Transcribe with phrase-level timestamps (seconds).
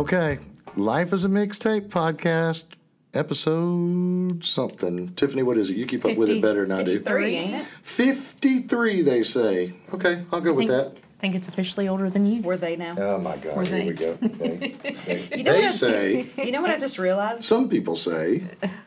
[0.00, 0.38] Okay.
[0.76, 2.64] Life is a Mixtape podcast,
[3.12, 5.12] episode something.
[5.14, 5.76] Tiffany, what is it?
[5.76, 6.98] You keep up with it better than I do.
[7.00, 7.66] Three, ain't it?
[7.82, 9.74] 53, they say.
[9.92, 10.96] Okay, I'll go with think, that.
[11.18, 12.40] think it's officially older than you.
[12.40, 12.94] Were they now?
[12.96, 13.86] Oh my God, Were here they?
[13.88, 14.14] we go.
[14.22, 17.42] They, they- You know they what say, You know what I just realized?
[17.44, 18.44] some people say,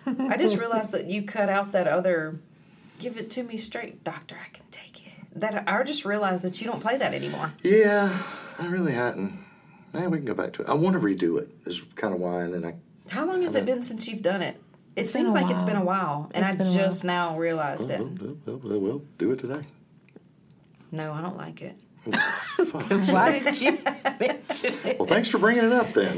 [0.08, 2.40] I just realized that you cut out that other
[2.98, 4.36] "Give it to me straight, doctor.
[4.44, 7.54] I can take it." That I just realized that you don't play that anymore.
[7.62, 8.18] yeah,
[8.58, 9.43] I really hadn't.
[9.94, 10.70] Man, we can go back to it.
[10.70, 12.74] I want to redo it, is kind of why, and then I
[13.14, 14.56] How long has it been since you've done it?
[14.96, 16.22] It been seems a like it's been a while.
[16.22, 16.80] while, and It's I been a while.
[16.86, 18.00] just now realized it.
[18.00, 19.62] We'll, we'll, we'll, we'll do it today.
[20.92, 21.76] No, I don't like it.
[22.66, 22.90] Fuck.
[23.14, 23.72] Why did you
[24.20, 25.00] mention it?
[25.00, 26.18] Well, thanks for bringing it up then.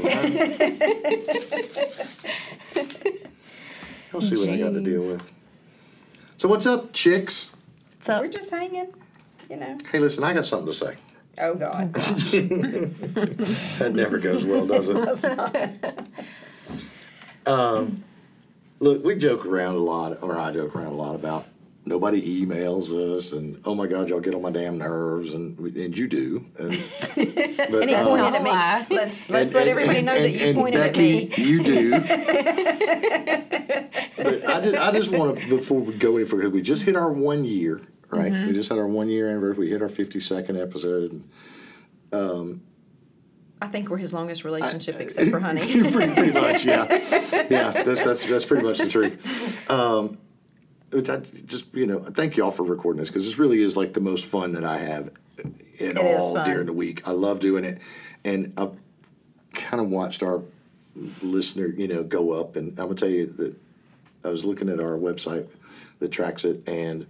[4.12, 5.32] I'll see what I got to deal with.
[6.38, 7.54] So, what's up, chicks?
[7.94, 8.22] What's up?
[8.22, 8.92] We're just hanging,
[9.50, 9.76] you know.
[9.92, 10.96] Hey, listen, I got something to say.
[11.38, 14.96] Oh God, That never goes well, does it?
[15.04, 16.02] That's not.
[17.46, 18.02] Um,
[18.80, 21.46] look, we joke around a lot, or I joke around a lot about
[21.84, 25.96] nobody emails us, and oh my God, y'all get on my damn nerves, and and
[25.96, 26.44] you do.
[26.58, 26.70] And,
[27.16, 28.50] but, And he uh, pointed not at me.
[28.50, 28.86] a lie.
[28.90, 31.38] Let's let's and- let and- everybody and- know and- that you and pointed Becky, at
[31.38, 31.44] me.
[31.44, 31.90] You do.
[34.16, 36.96] but I just, I just want to before we go any further, we just hit
[36.96, 38.32] our one year, right?
[38.32, 38.48] Mm-hmm.
[38.48, 39.66] We just had our one year anniversary.
[39.66, 41.22] We hit our fifty second episode.
[43.60, 45.60] I think we're his longest relationship, except for Honey.
[45.60, 46.86] pretty, pretty much, yeah,
[47.50, 47.70] yeah.
[47.70, 49.70] That's that's that's pretty much the truth.
[49.70, 50.18] Um,
[50.92, 54.00] I just you know, thank y'all for recording this because this really is like the
[54.00, 55.46] most fun that I have at
[55.78, 57.06] It all during the week.
[57.08, 57.80] I love doing it,
[58.24, 58.76] and I've
[59.52, 60.42] kind of watched our
[61.22, 62.56] listener, you know, go up.
[62.56, 63.56] And I'm gonna tell you that
[64.24, 65.48] I was looking at our website
[65.98, 67.06] that tracks it, and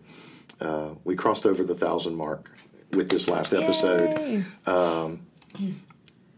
[0.60, 2.50] uh, we crossed over the thousand mark
[2.92, 4.42] with this last episode Yay.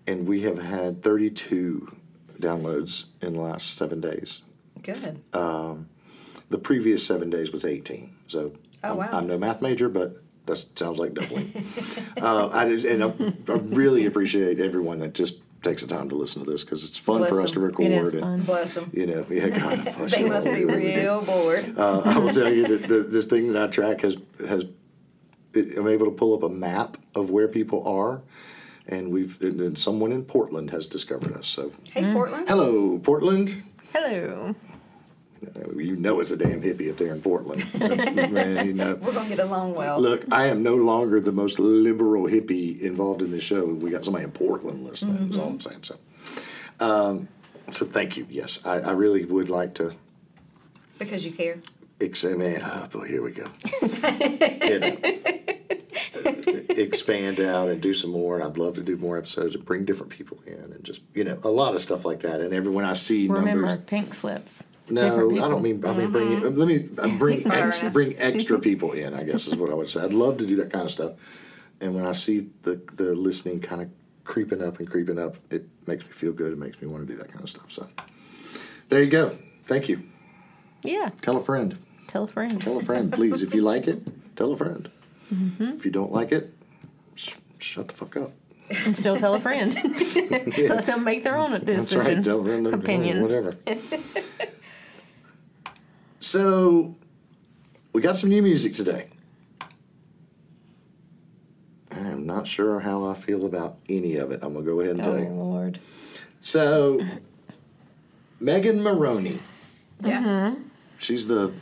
[0.06, 1.88] and we have had 32
[2.40, 4.42] downloads in the last seven days.
[4.82, 5.22] Good.
[6.50, 8.10] The previous seven days was 18.
[8.26, 8.52] So
[8.84, 9.08] Oh, I'm, wow.
[9.12, 10.16] I'm no math major, but
[10.46, 11.52] that sounds like doubling.
[12.22, 16.14] uh, I just, and I, I really appreciate everyone that just takes the time to
[16.14, 17.86] listen to this because it's fun Bless for us to record.
[17.86, 18.40] It is and, fun.
[18.42, 18.90] Bless them.
[18.92, 20.08] You know, yeah, God, bless them.
[20.08, 21.78] They you must be real bored.
[21.78, 24.70] Uh, I will tell you that the, this thing that I track has has
[25.54, 28.22] it, I'm able to pull up a map of where people are,
[28.86, 31.46] and we've and, and someone in Portland has discovered us.
[31.46, 32.48] So Hey, Portland.
[32.48, 33.62] hello, Portland.
[33.92, 34.54] Hello.
[35.76, 37.64] You know it's a damn hippie if they're in Portland.
[38.32, 38.96] Man, you know.
[38.96, 40.00] We're gonna get along well.
[40.00, 43.64] Look, I am no longer the most liberal hippie involved in this show.
[43.64, 45.30] We got somebody in Portland listening.
[45.30, 45.82] Is all I'm saying.
[45.84, 45.96] So,
[46.80, 47.28] um,
[47.70, 48.26] so thank you.
[48.30, 49.94] Yes, I, I really would like to.
[50.98, 51.58] Because you care.
[52.00, 53.46] Ex- man, oh boy, here we go.
[54.68, 54.96] You know,
[56.76, 59.84] expand out and do some more, and I'd love to do more episodes and bring
[59.84, 62.40] different people in, and just you know a lot of stuff like that.
[62.40, 63.84] And everyone I see Remember, numbers.
[63.86, 64.66] pink slips.
[64.90, 65.84] No, I don't mean.
[65.84, 66.42] I mean, bring it.
[66.42, 69.14] Let me uh, bring ex, bring extra people in.
[69.14, 70.00] I guess is what I would say.
[70.02, 71.12] I'd love to do that kind of stuff.
[71.80, 73.90] And when I see the the listening kind of
[74.24, 76.52] creeping up and creeping up, it makes me feel good.
[76.52, 77.70] It makes me want to do that kind of stuff.
[77.70, 77.86] So
[78.88, 79.36] there you go.
[79.64, 80.02] Thank you.
[80.82, 81.10] Yeah.
[81.22, 81.78] Tell a friend.
[82.06, 82.60] Tell a friend.
[82.60, 83.42] Tell a friend, please.
[83.42, 84.00] If you like it,
[84.36, 84.90] tell a friend.
[85.30, 86.54] If you don't like it,
[87.14, 88.32] sh- shut the fuck up.
[88.84, 89.74] And still tell a friend.
[90.68, 92.06] Let them make their own That's decisions.
[92.06, 92.24] right.
[92.24, 93.28] Tell them opinions.
[93.30, 93.52] Whatever.
[96.20, 96.94] so,
[97.92, 99.08] we got some new music today.
[101.92, 104.40] I am not sure how I feel about any of it.
[104.42, 105.28] I'm gonna go ahead and Oh tell you.
[105.30, 105.80] Lord.
[106.40, 107.00] So,
[108.40, 109.38] Megan Moroney.
[110.04, 110.22] Yeah.
[110.22, 110.62] Mm-hmm.
[110.98, 111.52] She's the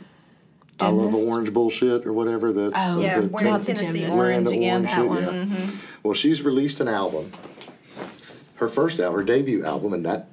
[0.79, 1.27] I love Gymnast?
[1.27, 2.53] orange bullshit or whatever.
[2.53, 2.99] The Oh.
[2.99, 4.17] Yeah, the wearing Lots of Tennessee gymnasts.
[4.17, 4.85] orange the again.
[4.85, 5.23] orange That shit, one.
[5.23, 5.29] yeah.
[5.55, 5.97] Mm-hmm.
[6.03, 7.31] Well, she's released an album,
[8.55, 10.27] her first album, her debut album, and that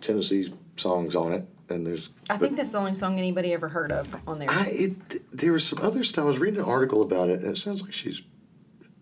[0.00, 1.44] Tennessee songs on it.
[1.70, 4.48] And there's, I think that's the only song anybody ever heard of on there.
[4.50, 6.24] I it there was some other stuff.
[6.24, 8.22] I was reading an article about it, and it sounds like she's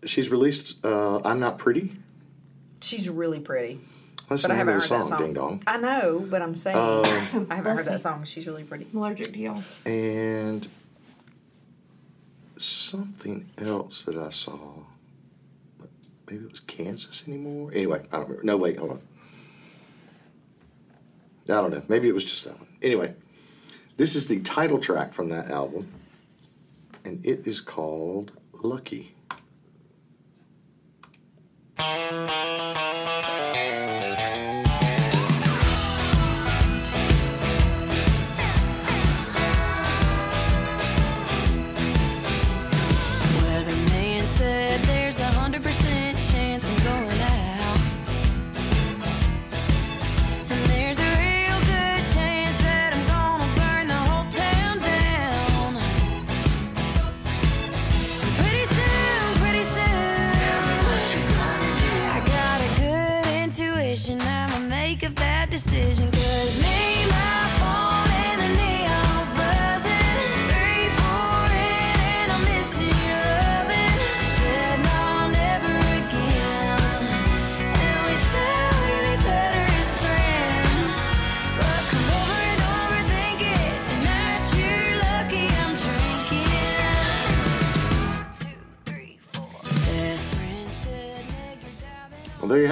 [0.05, 0.83] she's released.
[0.85, 1.95] Uh, I'm not pretty.
[2.81, 3.79] She's really pretty.
[4.29, 5.19] That's But the I haven't of heard the that song, song.
[5.19, 5.61] Ding Dong.
[5.65, 8.25] I know, but I'm saying Um, I haven't heard that song.
[8.25, 8.85] She's really pretty.
[8.91, 9.63] I'm allergic to y'all.
[9.85, 10.67] And
[12.57, 14.59] something else that I saw.
[16.29, 17.71] Maybe it was Kansas anymore.
[17.73, 18.43] Anyway, I don't remember.
[18.43, 19.01] No, wait, hold on.
[21.49, 21.81] I don't know.
[21.87, 22.67] Maybe it was just that one.
[22.81, 23.13] Anyway,
[23.95, 25.87] this is the title track from that album,
[27.05, 28.33] and it is called
[28.63, 29.15] Lucky.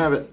[0.05, 0.31] Have it.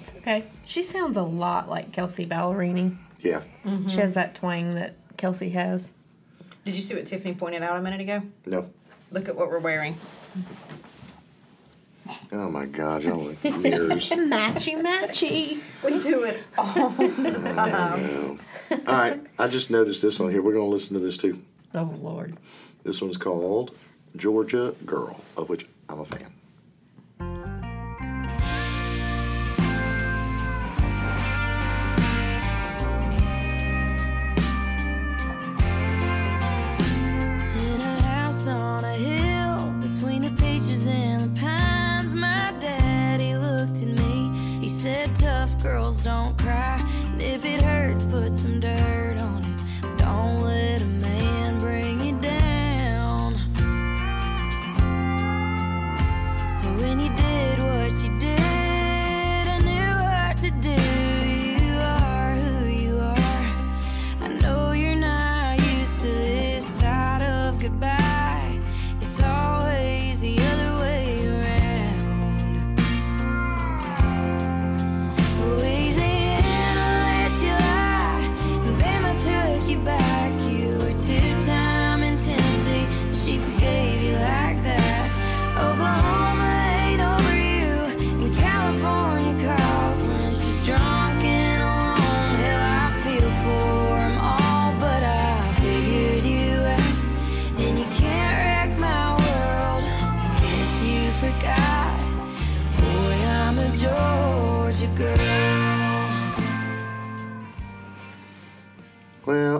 [0.00, 0.46] It's okay.
[0.64, 2.96] She sounds a lot like Kelsea Ballerini.
[3.20, 3.42] Yeah.
[3.62, 3.88] Mm-hmm.
[3.88, 5.92] She has that twang that Kelsey has.
[6.64, 8.22] Did you see what Tiffany pointed out a minute ago?
[8.46, 8.70] No.
[9.10, 9.98] Look at what we're wearing.
[12.32, 14.08] Oh my gosh, y'all look mirrors.
[14.10, 15.60] Matchy matchy.
[15.84, 18.40] We do it all the time.
[18.86, 20.40] All right, I just noticed this on here.
[20.40, 21.38] We're going to listen to this too.
[21.74, 22.38] Oh Lord.
[22.82, 23.76] This one's called
[24.16, 26.32] Georgia Girl, of which I'm a fan.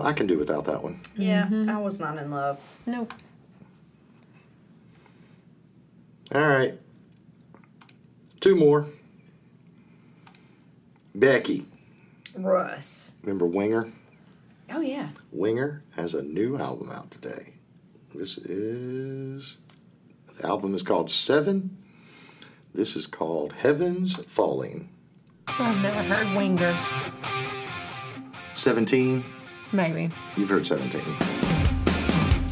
[0.03, 0.99] I can do without that one.
[1.15, 1.69] Yeah, mm-hmm.
[1.69, 2.63] I was not in love.
[2.85, 3.13] Nope.
[6.33, 6.77] All right.
[8.41, 8.87] Two more.
[11.15, 11.65] Becky.
[12.35, 13.13] Russ.
[13.23, 13.91] Remember Winger?
[14.71, 15.09] Oh yeah.
[15.31, 17.53] Winger has a new album out today.
[18.13, 19.57] This is.
[20.35, 21.77] The album is called Seven.
[22.73, 24.89] This is called Heavens Falling.
[25.47, 26.75] I've never heard Winger.
[28.55, 29.23] 17.
[29.73, 30.13] Maybe.
[30.37, 31.01] You've heard 17.
[31.01, 31.15] You've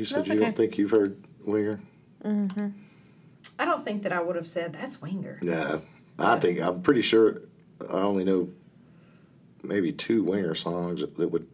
[0.07, 0.43] Said That's you okay.
[0.45, 1.79] don't think you've heard Winger?
[2.23, 2.67] Mm-hmm.
[3.59, 5.39] I don't think that I would have said that's Winger.
[5.41, 5.81] No.
[6.19, 7.41] I think, I'm pretty sure
[7.89, 8.49] I only know
[9.63, 11.47] maybe two Winger songs that would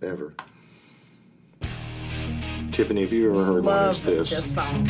[0.00, 0.34] ever.
[2.70, 4.30] Tiffany, have you ever heard one as Love this?
[4.30, 4.88] this song.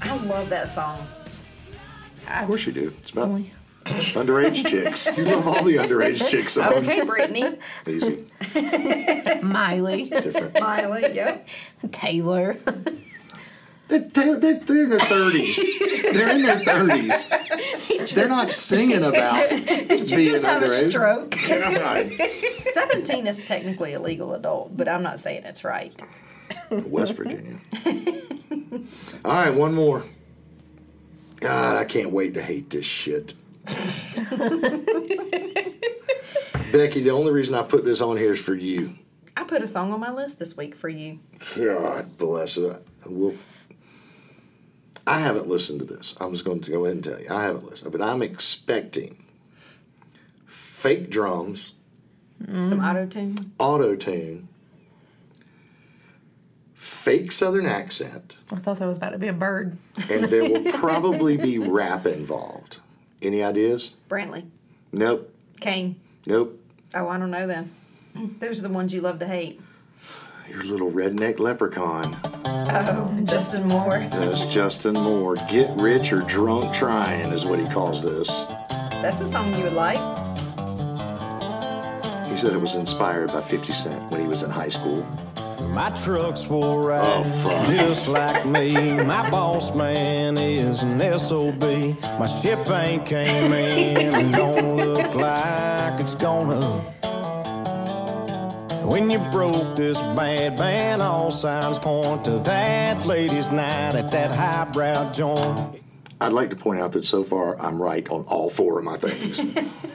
[0.01, 1.05] I love that song.
[2.29, 2.91] Of course you do.
[3.01, 3.53] It's about Only-
[3.85, 5.07] underage chicks.
[5.17, 6.87] You love all the underage chick songs.
[6.87, 7.57] Okay, Brittany.
[7.87, 8.25] Easy,
[9.43, 10.59] Miley, different.
[10.59, 11.47] Miley, yep.
[11.91, 12.57] Taylor.
[13.89, 15.59] They're, they're, they're in their thirties.
[16.13, 17.27] They're in their thirties.
[18.13, 21.31] They're not singing about Did you being just have a stroke?
[21.47, 22.09] God.
[22.57, 25.93] 17 is technically a legal adult, but I'm not saying it's right.
[26.69, 27.59] West Virginia.
[29.25, 30.03] All right, one more.
[31.39, 33.33] God, I can't wait to hate this shit.
[36.71, 38.93] Becky, the only reason I put this on here is for you.
[39.35, 41.19] I put a song on my list this week for you.
[41.55, 42.81] God bless it.
[43.05, 43.35] We'll,
[45.05, 46.15] I haven't listened to this.
[46.19, 47.27] I'm just going to go ahead and tell you.
[47.29, 49.25] I haven't listened, but I'm expecting
[50.45, 51.73] fake drums,
[52.41, 52.61] mm-hmm.
[52.61, 53.35] Some auto tune.
[53.59, 54.47] auto tune,
[56.73, 59.77] fake Southern accent, I thought that was about to be a bird.
[60.09, 62.79] and there will probably be rap involved.
[63.21, 63.93] Any ideas?
[64.09, 64.45] Brantley.
[64.91, 65.33] Nope.
[65.61, 65.99] Kane.
[66.25, 66.59] Nope.
[66.93, 67.73] Oh, I don't know then.
[68.39, 69.59] Those are the ones you love to hate.
[70.49, 72.15] Your little redneck leprechaun.
[72.55, 73.99] Oh, Justin Moore.
[74.11, 75.35] That's Justin Moore.
[75.49, 78.27] Get rich or drunk trying is what he calls this.
[79.01, 79.97] That's a song you would like.
[82.29, 85.05] He said it was inspired by 50 Cent when he was in high school.
[85.69, 87.67] My truck's full ride, Oh, fuck.
[87.67, 88.73] just like me.
[89.03, 91.61] My boss man is an SOB.
[92.19, 96.59] My ship ain't came in and don't look like it's gonna.
[98.85, 104.31] When you broke this bad man, all signs point to that ladies' night at that
[104.31, 105.81] highbrow joint.
[106.21, 108.97] I'd like to point out that so far I'm right on all four of my
[108.97, 109.39] things.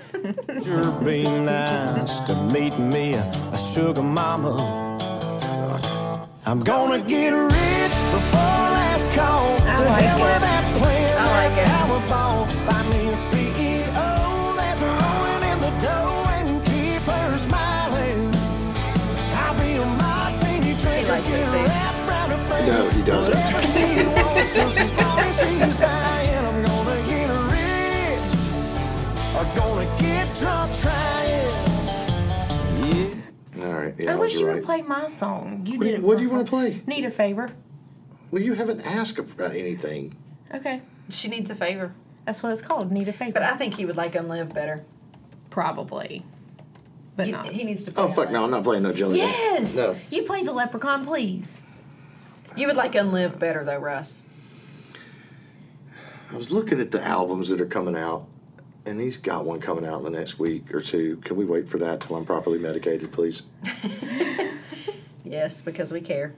[0.65, 4.99] Sure be nice to meet me a, a sugar mama.
[6.45, 9.55] I'm gonna get rich before last call.
[9.63, 10.33] I to like hell it.
[10.33, 11.69] with that plan, I like it.
[11.71, 12.49] Powerball.
[12.67, 13.68] Find me a CEO
[24.53, 26.45] till she's gone, she's buying.
[26.45, 28.37] I'm gonna get rich
[29.37, 31.55] or gonna get drunk trying.
[32.83, 33.67] Yeah.
[33.67, 33.95] All right.
[33.99, 34.55] Yeah, I I wish you right.
[34.57, 35.65] would play my song.
[35.67, 36.03] You What do did you- it.
[36.03, 36.83] what do you wanna play?
[36.87, 37.51] Need a favor?
[38.31, 40.15] Well, you haven't asked about anything.
[40.55, 41.93] Okay, She needs a favor.
[42.25, 42.93] that's what it's called.
[42.93, 43.33] Need a favor.
[43.33, 44.85] But I think he would like Unlive better.
[45.51, 46.25] Probably,
[47.17, 47.47] but He, not.
[47.49, 49.19] he needs to oh, play Oh, fuck no, I'm not playing no jelly.
[49.21, 49.29] Roll.
[49.29, 49.75] yes.
[49.77, 49.97] No.
[50.11, 51.63] You played the leprechaun, please.
[52.57, 54.23] You would like Unlive better though, Russ.
[56.33, 58.27] I was looking at the albums that are coming out,
[58.87, 61.17] and he's got one coming out in the next week or two.
[61.25, 63.43] Can we wait for that till I'm properly medicated, please?
[65.25, 66.33] Yes, because we care.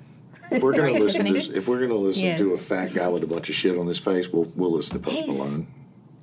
[0.50, 3.26] If we're gonna listen to if we're gonna listen to a fat guy with a
[3.26, 5.66] bunch of shit on his face, we'll we'll listen to Post He's- Malone.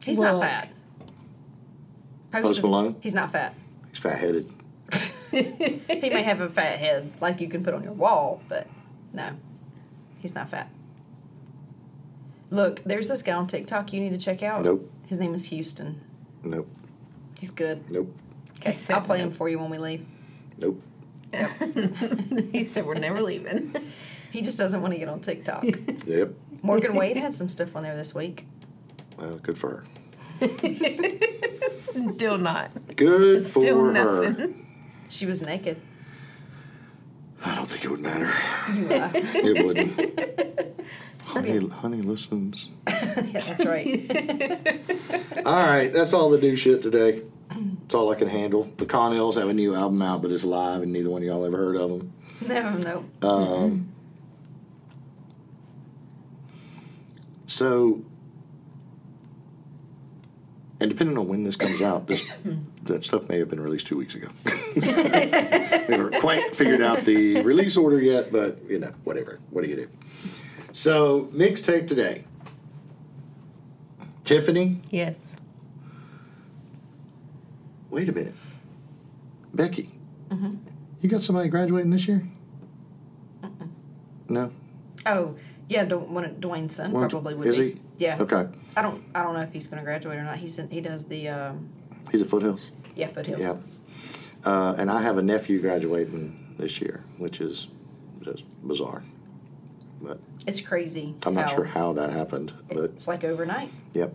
[0.04, 0.34] He's Look.
[0.34, 0.70] not fat.
[2.34, 2.98] Post is- Malone?
[3.02, 3.54] He's not fat.
[3.90, 4.52] He's fat headed.
[5.32, 8.68] He may have a fat head like you can put on your wall, but
[9.14, 9.30] no,
[10.20, 10.70] he's not fat.
[12.50, 14.64] Look, there's this guy on TikTok you need to check out.
[14.64, 14.90] Nope.
[15.08, 16.02] His name is Houston.
[16.44, 16.70] Nope.
[17.40, 17.90] He's good.
[17.92, 18.14] Nope.
[18.60, 20.06] Okay, He I'll play him for you when we leave.
[20.58, 20.82] Nope.
[22.52, 23.76] he said we're never leaving.
[24.30, 25.64] He just doesn't want to get on TikTok.
[26.06, 26.32] Yep.
[26.62, 28.46] Morgan Wade had some stuff on there this week.
[29.18, 29.86] Well, good for
[30.40, 30.50] her.
[32.14, 32.76] Still not.
[32.96, 33.92] Good Still for her.
[33.94, 34.68] nothing.
[35.10, 35.80] She was naked.
[37.44, 38.32] I don't think it would matter.
[38.74, 39.12] You are.
[39.16, 40.67] It wouldn't.
[41.28, 42.72] Honey, honey listens.
[42.88, 44.10] yeah, that's right.
[45.46, 47.22] All right, that's all the do shit today.
[47.50, 48.64] That's all I can handle.
[48.78, 51.46] The Connells have a new album out, but it's live, and neither one of y'all
[51.46, 52.14] ever heard of them.
[52.48, 53.28] No, no.
[53.28, 53.94] Um,
[57.46, 58.02] so,
[60.82, 62.26] and depending on when this comes out, this
[62.84, 64.28] that stuff may have been released two weeks ago.
[64.76, 69.40] we haven't quite figured out the release order yet, but you know, whatever.
[69.50, 69.90] What do you do?
[70.82, 72.24] So, mixtape today.
[74.26, 75.36] Tiffany, Yes.
[77.90, 78.36] wait a minute.
[79.56, 79.90] Becky,
[80.30, 80.54] mm-hmm.
[81.02, 82.22] you got somebody graduating this year?
[84.30, 84.52] No.
[85.08, 85.34] Oh,
[85.68, 87.72] yeah, Du- one of Dwayne's son One- probably would is be.
[87.72, 87.82] he?
[87.98, 88.18] Yeah.
[88.22, 88.48] Okay.
[88.76, 89.04] I don't.
[89.16, 90.38] I don't know if he's going to graduate or not.
[90.38, 91.70] He's in, he does the um,
[92.12, 92.70] He's at Foothills.
[92.96, 93.40] yeah foothills.
[93.40, 93.56] Yeah.
[94.46, 97.68] Uh, and I have a nephew graduating this year, which is
[98.22, 99.02] just bizarre.
[100.02, 101.16] But It's crazy.
[101.26, 102.54] I'm not sure how that happened.
[102.70, 103.70] But It's like overnight.
[103.94, 104.14] yep.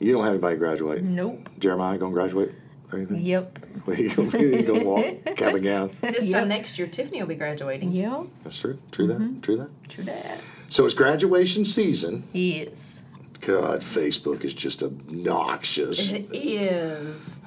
[0.00, 1.02] You don't have anybody graduate.
[1.02, 1.48] Nope.
[1.58, 2.52] Jeremiah gonna graduate
[2.92, 3.20] or anything?
[3.20, 3.58] Yep.
[3.98, 5.04] you gonna, you gonna walk
[5.36, 5.90] cap and gown.
[6.00, 6.40] This Yep.
[6.40, 7.92] time next year, Tiffany will be graduating.
[7.92, 8.26] Yep.
[8.42, 8.78] That's true.
[8.92, 9.18] True that.
[9.18, 9.40] Mm-hmm.
[9.40, 9.88] True that.
[9.88, 10.40] True that.
[10.68, 12.24] So it's graduation season.
[12.32, 13.02] Yes.
[13.40, 16.12] God, Facebook is just obnoxious.
[16.12, 17.40] It is.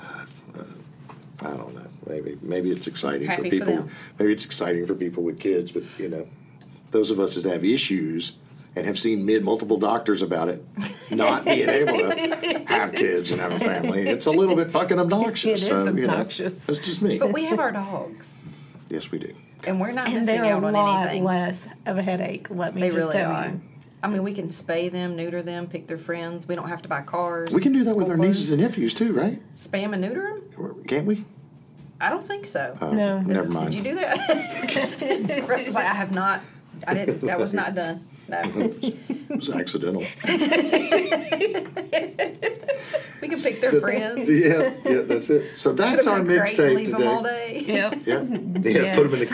[1.42, 1.82] I don't know.
[2.08, 3.68] Maybe maybe it's exciting Happy for for people.
[3.84, 3.90] them.
[4.18, 6.28] maybe it's exciting for people with kids, but you know,
[6.92, 8.34] those of us that have issues
[8.76, 10.64] and have seen mid multiple doctors about it,
[11.12, 15.00] not being able to have kids and have a family, it's a little bit fucking
[15.00, 15.64] obnoxious.
[15.70, 16.66] It is so, you know, obnoxious.
[16.66, 17.18] that's just me.
[17.20, 18.42] But we have our dogs,
[18.90, 19.34] yes, we do.
[19.66, 21.24] and we're not And missing they're out a on lot anything.
[21.24, 22.48] less of a headache.
[22.50, 23.48] Let me They just really tell are.
[23.50, 23.60] you.
[24.04, 26.48] I mean, we can spay them, neuter them, pick their friends.
[26.48, 27.50] We don't have to buy cars.
[27.50, 29.42] We can do that with school our nieces and nephews too, right?
[29.56, 30.84] spam and neuter them.
[30.88, 31.26] Can't we?
[32.00, 32.78] I don't think so.
[32.80, 33.20] Oh, No.
[33.22, 33.72] never mind.
[33.72, 35.46] Did you do that?
[35.50, 36.42] Russ is like, I have not.
[36.88, 37.22] I didn't.
[37.22, 38.06] That was not done.
[38.30, 38.42] No.
[39.30, 40.04] It was accidental.
[43.20, 44.30] We can pick their So- friends.
[44.30, 45.58] Yeah, yeah, that's it.
[45.58, 47.64] So that's our in a crate and mixtape leave them all today.
[47.66, 47.74] day.
[47.74, 47.94] Yep.
[48.06, 48.22] Yeah,
[48.84, 48.96] yeah.
[48.96, 49.32] Put them in the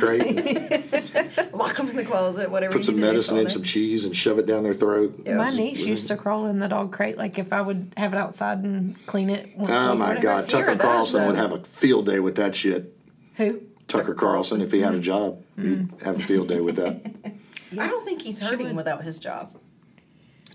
[1.35, 1.53] crate.
[1.53, 2.49] Lock them in the closet.
[2.49, 2.71] Whatever.
[2.71, 5.19] Put you some medicine all in some cheese and shove it down their throat.
[5.25, 5.35] Yeah.
[5.35, 7.17] My niece used to crawl in the dog crate.
[7.17, 9.55] Like if I would have it outside and clean it.
[9.57, 10.17] Once Oh my.
[10.17, 12.95] God, Sierra Tucker does, Carlson would have a field day with that shit.
[13.35, 13.61] Who?
[13.87, 15.95] Tucker Carlson, if he had a job, Mm-hmm.
[15.97, 16.99] he'd have a field day with that.
[17.79, 18.75] I don't think he's hurting would.
[18.75, 19.55] without his job.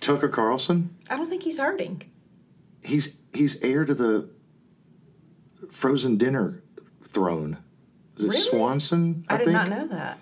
[0.01, 2.03] Tucker Carlson, I don't think he's hurting.
[2.85, 4.29] he's he's heir to the
[5.71, 6.62] frozen dinner
[7.05, 7.59] throne.
[8.17, 8.41] Is it Really?
[8.41, 9.25] Swanson?
[9.29, 9.53] I, did think?
[9.55, 10.19] not know that.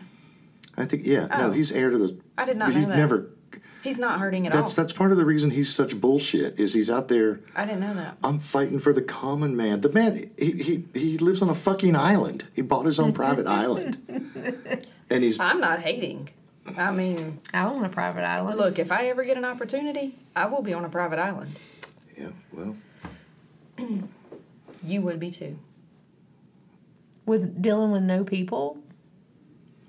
[0.76, 1.26] I think yeah.
[1.26, 1.50] No, Oh.
[1.52, 2.18] he's heir to the.
[2.36, 2.96] I did not but know he's that.
[2.96, 3.30] never.
[3.86, 4.82] He's not hurting at That's all.
[4.82, 6.58] that's part of the reason he's such bullshit.
[6.58, 7.38] Is he's out there.
[7.54, 8.16] I didn't know that.
[8.24, 9.80] I'm fighting for the common man.
[9.80, 12.44] The man, he, he, he lives on a fucking island.
[12.52, 13.98] He bought his own private island.
[15.08, 16.30] And he's, I'm not hating.
[16.76, 18.58] I mean, I own a private island.
[18.58, 21.52] look, if I ever get an opportunity, I will be on a private island.
[22.18, 22.74] yeah, well,
[24.84, 25.60] You would be too.
[27.24, 28.78] with dealing with no people.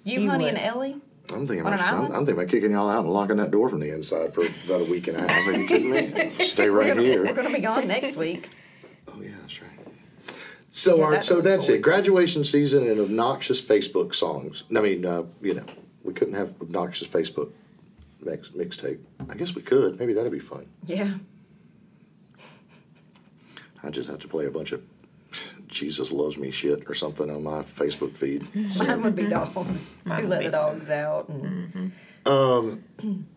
[0.03, 0.53] You, You honey, would.
[0.53, 1.01] and Ellie.
[1.33, 2.01] I'm thinking, about, I'm.
[2.05, 4.87] I'm thinking about kicking y'all out and locking that door from the inside for about
[4.87, 5.47] a week and a half.
[5.47, 6.29] Are you kidding me?
[6.45, 7.25] Stay right here.
[7.25, 8.49] We're going to be gone next week.
[9.09, 9.71] Oh, yeah, that's right.
[10.73, 11.81] So, Yeah, our, that so that's it.
[11.81, 14.65] Graduation season and obnoxious Facebook songs.
[14.75, 15.63] I mean, uh, you know,
[16.03, 17.51] we couldn't have obnoxious Facebook
[18.21, 18.99] mix, mixtape.
[19.29, 19.97] I guess we could.
[19.97, 20.67] Maybe that'd be fun.
[20.85, 21.09] Yeah.
[23.81, 24.83] I just have to play a bunch of
[25.77, 28.47] Jesus loves me shit or something on my Facebook feed.
[28.77, 29.95] Mine would be dogs.
[30.05, 31.29] Mine Who let the dogs out.
[31.29, 31.93] And
[32.25, 32.31] mm-hmm.
[32.31, 33.27] um,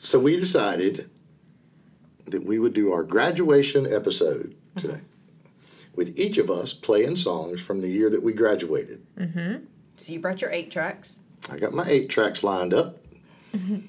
[0.00, 1.10] So we decided
[2.26, 4.78] that we would do our graduation episode mm-hmm.
[4.78, 5.00] today,
[5.94, 9.04] with each of us playing songs from the year that we graduated.
[9.16, 9.64] Mm-hmm.
[9.96, 11.20] So you brought your eight tracks.
[11.50, 12.98] I got my eight tracks lined up.
[13.52, 13.88] And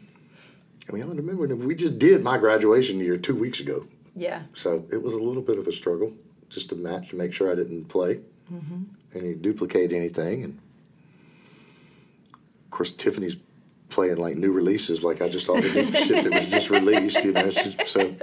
[0.91, 3.85] we all remember we just did my graduation year two weeks ago.
[4.15, 4.41] Yeah.
[4.55, 6.13] So it was a little bit of a struggle
[6.49, 8.19] just to match to make sure I didn't play
[8.51, 8.83] mm-hmm.
[9.15, 10.43] any duplicate anything.
[10.43, 10.59] And
[12.65, 13.37] of course, Tiffany's
[13.89, 17.23] playing like new releases, like I just thought the new shit that was just released.
[17.23, 18.15] You know, she's, so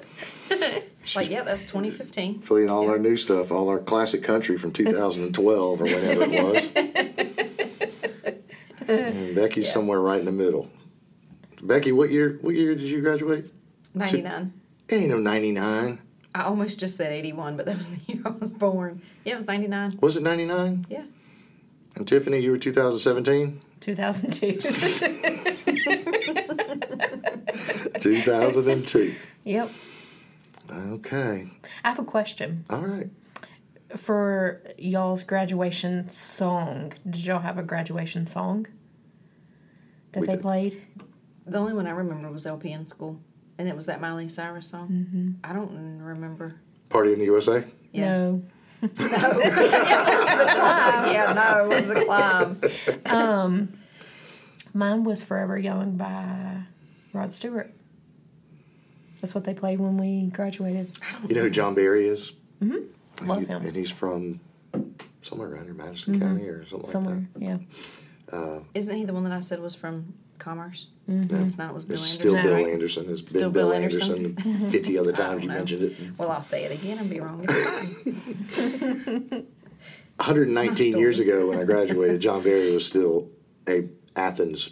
[1.15, 2.41] Like, yeah, that's 2015.
[2.41, 8.35] playing all our new stuff, all our classic country from 2012 or whatever it was.
[8.89, 9.73] and Becky's Yeah.
[9.73, 10.69] somewhere right in the middle.
[11.63, 12.39] Becky, what year?
[12.41, 13.51] What year did you graduate?
[13.95, 14.53] 99.
[14.91, 16.01] Ain't no 99.
[16.37, 19.01] I almost just said 81, but that was the year I was born.
[19.25, 19.99] Yeah, it was 99.
[20.03, 20.85] Was it 99?
[20.91, 21.05] Yeah.
[21.95, 23.59] And Tiffany, you were 2017?
[23.81, 24.61] 2002.
[28.01, 29.15] 2002.
[29.45, 29.71] yep.
[30.71, 31.47] Okay.
[31.85, 33.09] I have a question All right.
[33.97, 36.93] for y'all's graduation song.
[37.09, 38.67] Did y'all have a graduation song
[40.13, 40.43] that We they did.
[40.43, 40.83] played?
[41.47, 43.21] The only one I remember was LP in school.
[43.59, 44.89] And it was that Miley Cyrus song.
[44.89, 45.31] Mm-hmm.
[45.43, 46.61] I don't remember.
[46.89, 47.65] Party in the USA?
[47.93, 48.19] Yeah.
[48.19, 48.43] No.
[49.01, 49.09] yeah,
[51.35, 52.61] no, it was the climb.
[53.07, 53.69] Um,
[54.75, 56.59] mine was Forever Young by
[57.13, 57.73] Rod Stewart.
[59.21, 60.91] That's what they played when we graduated.
[61.27, 62.33] You know who John Berry is?
[62.63, 63.27] Mm-hmm.
[63.27, 63.63] Love He- him.
[63.63, 64.39] And he's from
[65.23, 66.29] somewhere around here, Madison mm-hmm.
[66.29, 66.93] County or something like that.
[66.93, 67.59] Somewhere, yeah.
[68.31, 70.87] Uh, Isn't he the one that I said was from Commerce?
[71.09, 71.21] Mm-hmm.
[71.21, 71.47] like that.
[71.47, 72.31] It's not, it was Bill It's Anderson.
[72.31, 72.73] still Bill right?
[72.73, 73.07] Anderson.
[73.11, 74.25] It's Still been Bill, Bill Anderson.
[74.27, 74.71] Anderson?
[74.71, 75.55] 50 other times you know.
[75.55, 75.97] mentioned it.
[76.19, 77.45] Well, I'll say it again and be wrong.
[77.49, 79.47] It's fine.
[80.17, 83.29] 119 years ago when I graduated, John Berry was still
[83.69, 84.71] a Athens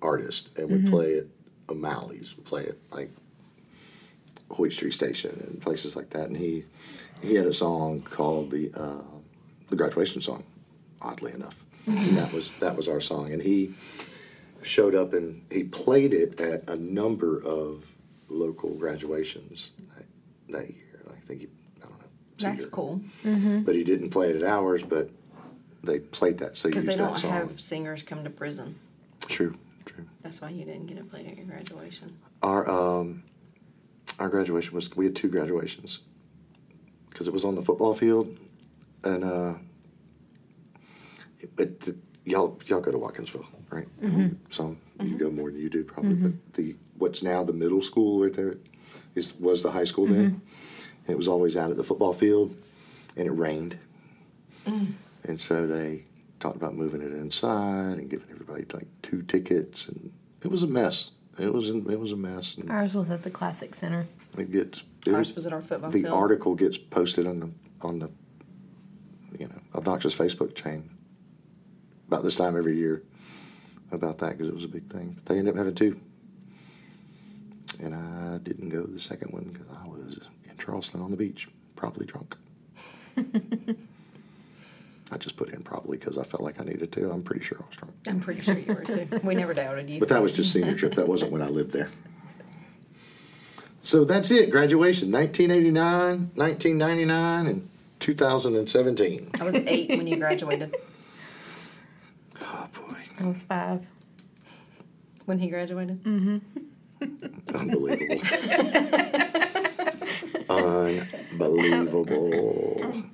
[0.00, 1.24] artist and would play at
[1.68, 3.10] O'Malley's, would play at like
[4.50, 6.28] Hoyt Street Station and places like that.
[6.28, 6.64] And he
[7.22, 9.02] he had a song called the uh,
[9.68, 10.42] the graduation song,
[11.02, 11.62] oddly enough.
[11.86, 13.32] And that was that was our song.
[13.34, 13.74] And he
[14.62, 17.84] showed up and he played it at a number of
[18.28, 20.04] local graduations that,
[20.48, 21.02] that year.
[21.10, 21.46] I think he,
[21.82, 22.04] I don't know.
[22.38, 22.70] That's Cedar.
[22.70, 23.00] cool
[23.64, 25.10] But he didn't play it at ours, but
[25.82, 26.56] they played that.
[26.56, 27.30] So because used they don't song.
[27.30, 28.78] have singers come to prison.
[29.26, 30.04] True, true.
[30.20, 32.16] That's why you didn't get it played at your graduation.
[32.42, 33.22] Our um,
[34.18, 36.00] our graduation was we had two graduations
[37.10, 38.36] because it was on the football field,
[39.04, 39.54] and uh,
[41.40, 44.00] it, it, y'all y'all go to Watkinsville, right?
[44.02, 44.28] Mm-hmm.
[44.50, 45.16] Some you mm-hmm.
[45.16, 46.62] go more than you do probably, but mm-hmm.
[46.62, 48.56] the what's now the middle school right there
[49.14, 50.40] is was the high school then,
[51.06, 52.54] and it was always out at the football field,
[53.16, 53.78] and it rained,
[54.64, 54.92] mm.
[55.24, 56.04] and so they
[56.40, 60.68] talked about moving it inside and giving everybody like two tickets, and it was a
[60.68, 61.10] mess.
[61.38, 64.06] It was it was a mess, and Ours was at the Classic Center.
[64.36, 66.14] it gets it Ours was at our football the field.
[66.14, 67.50] article gets posted on the
[67.82, 68.10] on the
[69.38, 70.90] you know obnoxious Facebook chain
[72.08, 73.02] about this time every year
[73.92, 75.12] about that because it was a big thing.
[75.14, 75.98] But they ended up having two,
[77.80, 81.16] and I didn't go to the second one because I was in Charleston on the
[81.16, 82.36] beach, probably drunk.
[85.10, 87.10] I just put in probably because I felt like I needed to.
[87.10, 87.94] I'm pretty sure I was drunk.
[88.06, 89.08] I'm pretty sure you were too.
[89.26, 90.00] We never doubted you.
[90.00, 90.94] But that was just senior trip.
[90.94, 91.88] That wasn't when I lived there.
[93.82, 94.50] So that's it.
[94.50, 97.68] Graduation 1989, 1999, and
[98.00, 99.30] 2017.
[99.40, 100.76] I was eight when you graduated.
[103.18, 103.86] Boy, I was five.
[105.26, 106.02] When he graduated.
[106.04, 106.38] Mm-hmm.
[107.54, 108.22] unbelievable.
[111.38, 113.04] Unbelievable.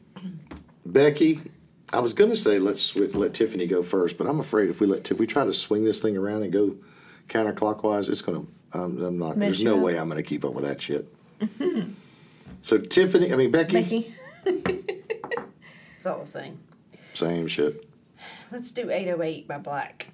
[0.86, 1.40] Becky,
[1.92, 4.86] I was going to say let's let Tiffany go first, but I'm afraid if we
[4.86, 6.76] let if we try to swing this thing around and go
[7.28, 8.48] counterclockwise, it's going to.
[8.78, 9.36] I'm, I'm not.
[9.36, 9.82] Mess there's no up.
[9.82, 11.12] way I'm going to keep up with that shit.
[12.62, 14.14] so Tiffany, I mean Becky, Becky.
[15.96, 16.58] It's all the same.
[17.14, 17.88] same shit.
[18.50, 20.06] Let's do 808 by Blaque.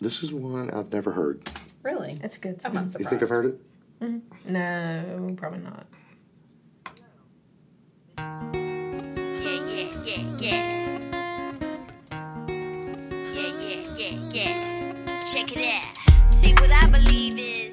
[0.00, 1.48] This is one I've never heard.
[1.82, 2.18] Really?
[2.22, 2.60] It's a good.
[2.64, 2.74] I'm song.
[2.74, 3.60] not You think I've heard it?
[4.00, 4.52] Mm-hmm.
[4.52, 5.86] No, probably not.
[8.18, 10.98] Yeah, yeah, yeah, yeah.
[13.34, 15.20] Yeah, yeah, yeah, yeah.
[15.32, 15.86] Check it out.
[16.34, 17.67] See what I believe is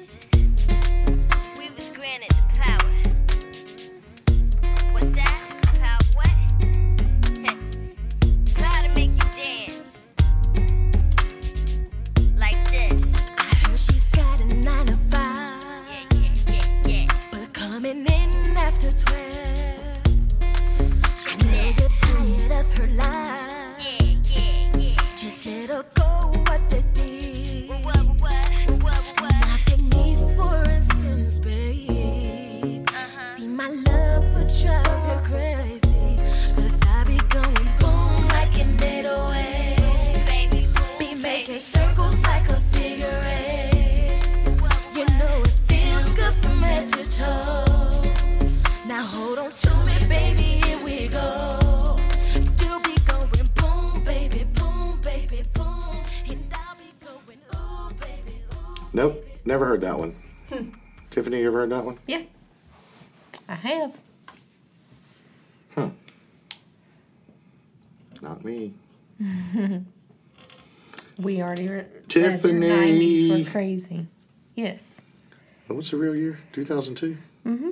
[61.56, 61.98] ever heard that one?
[62.06, 62.22] Yeah,
[63.48, 64.00] I have.
[65.74, 65.90] Huh.
[68.22, 68.72] Not me.
[71.18, 72.38] We already re- Tiffany.
[72.38, 74.06] said your 90s were crazy.
[74.54, 75.00] Yes.
[75.66, 76.38] What's the real year?
[76.52, 77.16] 2002?
[77.46, 77.70] Mm-hmm.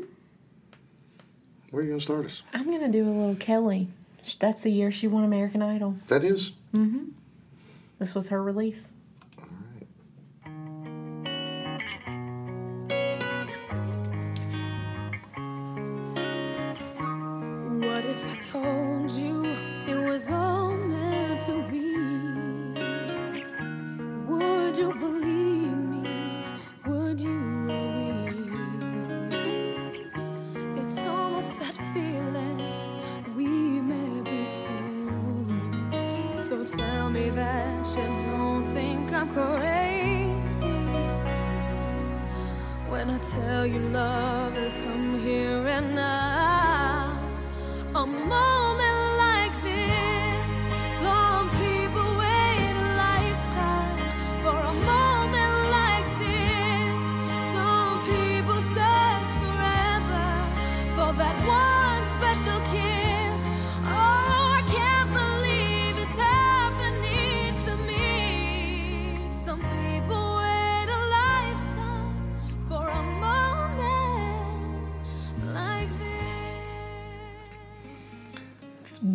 [1.71, 2.43] Where are you going to start us?
[2.55, 3.89] I'm going to do a little Kelly.
[4.41, 5.95] That's the year she won American Idol.
[6.09, 6.53] That is?
[6.75, 7.11] Mm-hmm.
[7.99, 8.89] This was her release.
[18.55, 18.84] What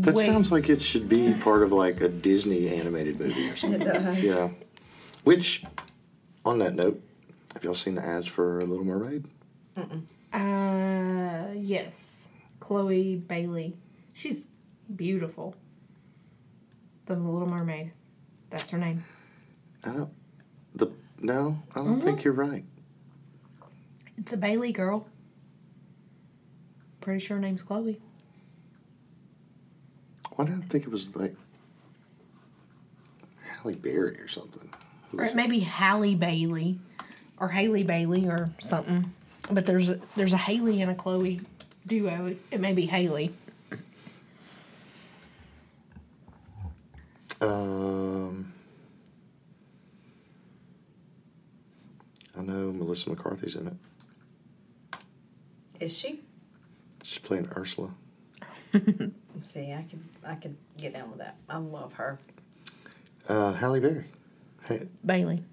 [0.10, 0.26] That Wait.
[0.26, 3.82] sounds like it should be part of like a Disney animated movie or something.
[3.82, 4.24] It does.
[4.26, 4.50] Yeah.
[5.24, 5.63] Which,
[6.43, 7.00] on that note,
[7.54, 9.26] have y'all seen the ads for *A Little Mermaid?
[10.34, 12.28] Uh, yes.
[12.60, 13.78] Chloe Bailey.
[14.13, 14.48] She's
[14.95, 15.56] beautiful.
[17.06, 17.91] The Little Mermaid.
[18.50, 19.04] That's her name.
[19.84, 20.10] I don't.
[20.76, 20.88] The
[21.22, 22.02] no, I don't Mm-hmm.
[22.02, 22.63] think you're right.
[24.17, 25.08] It's a Bailey girl.
[27.00, 28.02] Pretty sure her name's Chloe.
[30.39, 31.36] Why did I think it was like
[33.41, 34.69] Halle Berry or something?
[35.12, 36.80] Who Or it may be Halle Bailey.
[37.39, 39.12] Or Haley Bailey or something.
[39.52, 41.41] But there's a, there's a Haley and a Chloe
[41.86, 42.38] duo.
[42.52, 43.34] It may be Haley.
[47.41, 48.54] Um,
[52.38, 55.02] I know Melissa McCarthy's in it.
[55.82, 56.21] Is she?
[57.04, 57.93] She's playing Ursula.
[59.41, 61.36] See, I could I could get down with that.
[61.49, 62.17] I love her.
[63.28, 64.06] Uh, Halle Berry.
[64.67, 65.43] Ha- Bailey.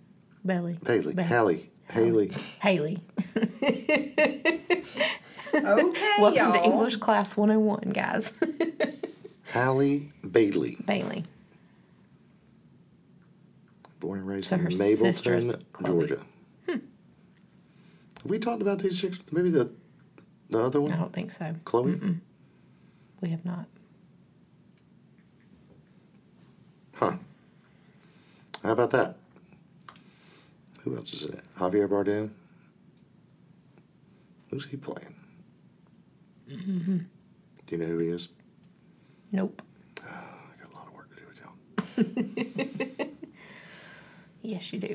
[0.44, 0.78] Bailey.
[0.86, 1.14] Haley.
[1.14, 1.70] Ba- Haley.
[1.90, 2.30] Haley.
[2.62, 2.98] Haley.
[5.54, 6.52] Okay, Welcome y'all.
[6.52, 8.32] to English Class 101, guys.
[9.44, 10.76] Halle Bailey.
[10.86, 11.24] Bailey.
[14.00, 15.90] Born and raised So in Mableton, Chloe.
[16.08, 16.20] Georgia.
[16.68, 16.80] Have
[18.24, 19.18] we talked about these chicks?
[19.30, 19.70] Maybe the
[20.50, 20.92] the other one?
[20.92, 21.54] I don't think so.
[21.64, 21.98] Chloe?
[23.20, 23.66] We have not.
[26.94, 27.14] Huh.
[28.62, 29.16] How about that?
[30.82, 31.44] Who else is in it?
[31.58, 32.30] Javier Bardem?
[34.50, 35.14] Who's he playing?
[36.50, 36.98] Mm-hmm.
[36.98, 37.06] Do
[37.68, 38.28] you know who he is?
[39.32, 39.60] Nope.
[40.02, 41.40] I got a lot of work to do with
[42.98, 43.06] y'all.
[44.46, 44.94] Yes, you do.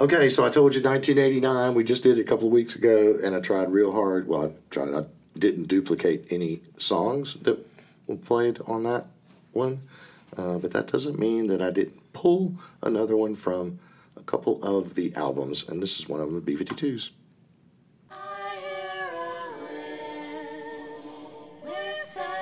[0.00, 1.72] Okay, so I told you 1989.
[1.74, 4.26] We just did it a couple of weeks ago, and I tried real hard.
[4.26, 4.92] Well, I tried.
[4.92, 5.04] I
[5.38, 7.58] didn't duplicate any songs that
[8.06, 9.06] were played on that
[9.52, 9.80] one,
[10.36, 13.78] uh, but that doesn't mean that I didn't pull another one from
[14.16, 17.10] a couple of the albums, and this is one of them, the B52s.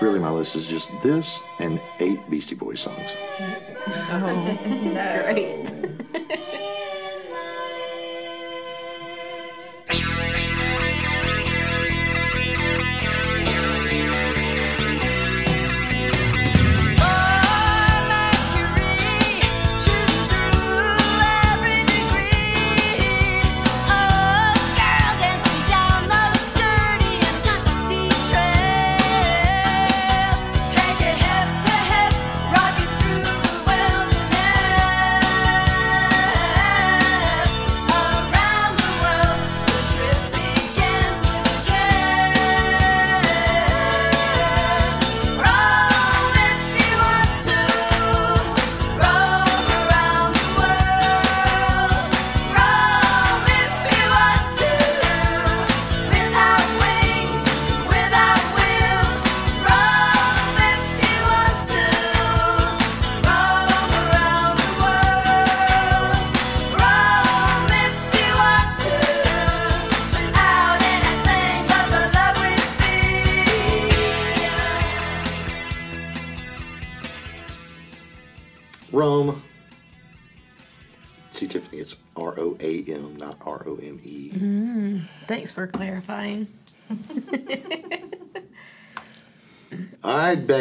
[0.01, 3.15] Really, my list is just this and eight Beastie Boys songs.
[3.87, 4.59] Oh,
[5.35, 5.94] Great.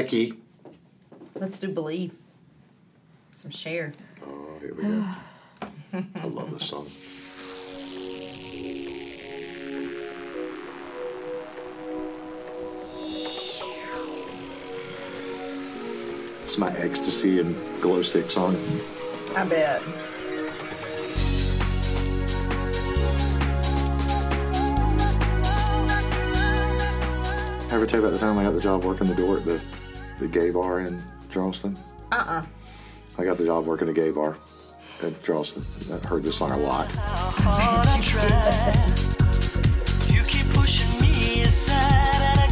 [0.03, 0.33] Becky.
[1.35, 2.17] Let's do believe.
[3.31, 3.93] Some Cher.
[4.21, 5.05] Oh, here we go.
[5.93, 6.91] I love this song.
[16.41, 18.57] It's my ecstasy and glow stick song.
[19.37, 19.81] I bet.
[27.71, 29.61] Ever tell you about the time I got the job working the door at the,
[30.19, 31.77] the gay bar in Charleston?
[32.11, 32.43] Uh-uh.
[33.17, 34.37] I got the job working the gay bar
[35.03, 35.63] at Charleston.
[35.93, 36.89] I heard this song a lot.
[40.09, 42.42] You keep pushing me aside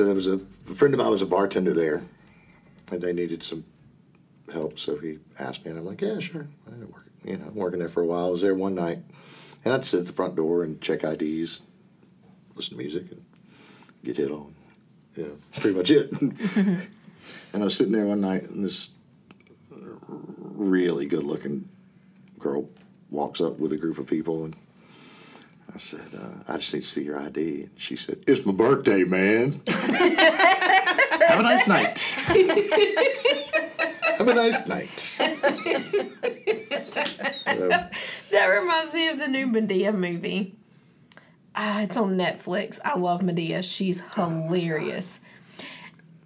[0.00, 0.36] so there was a,
[0.70, 2.02] a friend of mine was a bartender there,
[2.90, 3.62] and they needed some
[4.50, 4.78] help.
[4.78, 6.48] So he asked me, and I'm like, yeah, sure.
[6.66, 8.24] I didn't work, you know, I'm working there for a while.
[8.24, 9.00] I was there one night,
[9.62, 11.60] and I'd sit at the front door and check IDs,
[12.54, 13.22] listen to music, and
[14.02, 14.54] get hit on.
[15.16, 16.10] Yeah, pretty much it.
[16.22, 16.88] and
[17.52, 18.92] I was sitting there one night, and this
[20.56, 21.68] really good-looking
[22.38, 22.70] girl
[23.10, 24.56] walks up with a group of people, and
[25.72, 28.52] I said, uh, "I just need to see your ID." And she said, "It's my
[28.52, 29.52] birthday, man.
[29.68, 31.98] Have a nice night."
[34.18, 35.16] Have a nice night.
[37.56, 37.68] So,
[38.30, 40.54] That reminds me of the new Madea movie.
[41.54, 42.78] Uh, it's on Netflix.
[42.84, 43.62] I love Madea.
[43.64, 45.20] She's hilarious.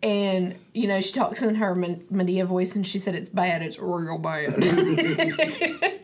[0.02, 3.62] And, you know, she talks in her Madea voice and she said it's bad.
[3.62, 4.46] It's real bad.
[4.54, 6.00] the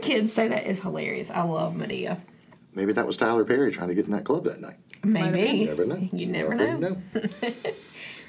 [0.00, 1.30] kids say that is hilarious.
[1.30, 2.20] I love Madea.
[2.74, 4.76] Maybe that was Tyler Perry trying to get in that club that night.
[5.04, 5.58] Maybe.
[5.58, 6.08] You never know.
[6.12, 6.96] You never know.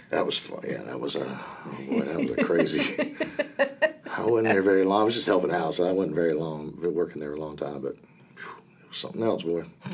[0.10, 0.60] that was fun.
[0.67, 3.15] Yeah, that was a oh boy, that was a crazy.
[4.17, 5.01] I wasn't there very long.
[5.01, 6.71] I was just helping out, so I wasn't very long.
[6.71, 7.95] Been working there a long time, but
[8.36, 9.65] whew, it was something else, boy.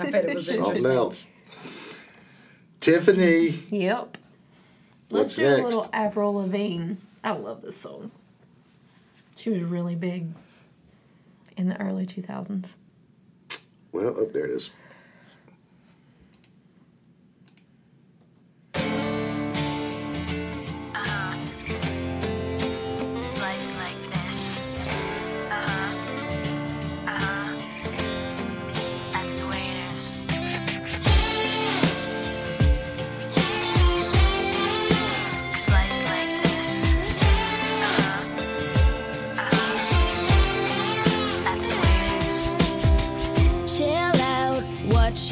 [0.00, 1.24] I bet it was Something else.
[2.80, 4.18] Tiffany, Yep.
[5.10, 5.60] Let's do next?
[5.60, 6.94] a little Avril Lavigne.
[7.24, 8.10] I love this song.
[9.36, 10.28] She was really big
[11.56, 12.74] in the early 2000s.
[13.96, 14.70] Well, oh, there it is.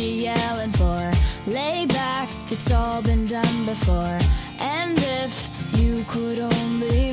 [0.04, 1.10] Yelling for?
[1.46, 4.18] Lay back, it's all been done before.
[4.60, 7.12] And if you could only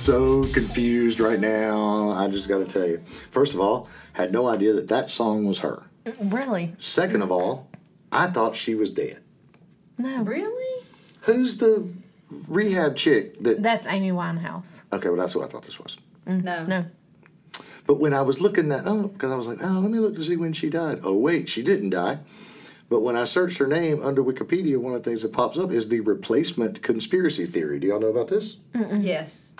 [0.00, 2.10] so confused right now.
[2.10, 2.98] I just got to tell you.
[3.30, 5.84] First of all, had no idea that that song was her.
[6.24, 6.74] Really?
[6.78, 7.68] Second of all,
[8.10, 9.20] I thought she was dead.
[9.98, 10.22] No.
[10.22, 10.84] Really?
[11.22, 11.86] Who's the
[12.48, 13.62] rehab chick that?
[13.62, 14.82] That's Amy Winehouse.
[14.92, 15.98] Okay, well that's what I thought this was.
[16.26, 16.44] Mm.
[16.44, 16.64] No.
[16.64, 16.84] No.
[17.86, 20.14] But when I was looking that up, because I was like, oh, let me look
[20.14, 21.00] to see when she died.
[21.02, 22.18] Oh, wait, she didn't die.
[22.88, 25.70] But when I searched her name under Wikipedia, one of the things that pops up
[25.70, 27.78] is the replacement conspiracy theory.
[27.78, 28.56] Do y'all know about this?
[28.74, 29.54] Yes.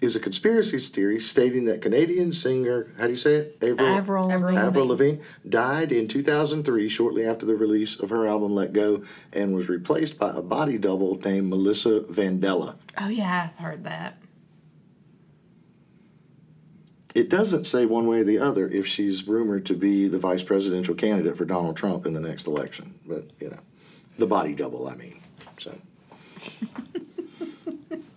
[0.00, 3.58] Is a conspiracy theory stating that Canadian singer, how do you say it?
[3.62, 4.58] Avril, Avril Lavigne.
[4.58, 9.02] Avril Lavigne died in 2003, shortly after the release of her album Let Go,
[9.34, 12.76] and was replaced by a body double named Melissa Vandella.
[12.96, 14.16] Oh, yeah, I've heard that.
[17.14, 20.42] It doesn't say one way or the other if she's rumored to be the vice
[20.42, 22.94] presidential candidate for Donald Trump in the next election.
[23.06, 23.58] But, you know,
[24.16, 25.20] the body double, I mean.
[25.58, 25.74] So.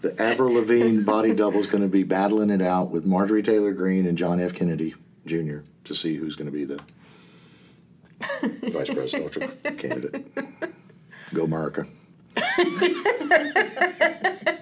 [0.04, 3.72] the Avril Lavigne body double is going to be battling it out with Marjorie Taylor
[3.72, 4.54] Greene and John F.
[4.54, 4.94] Kennedy
[5.26, 5.60] Jr.
[5.86, 6.80] to see who's going to be the
[8.70, 9.48] vice presidential
[9.78, 10.28] candidate.
[11.34, 11.88] Go, America.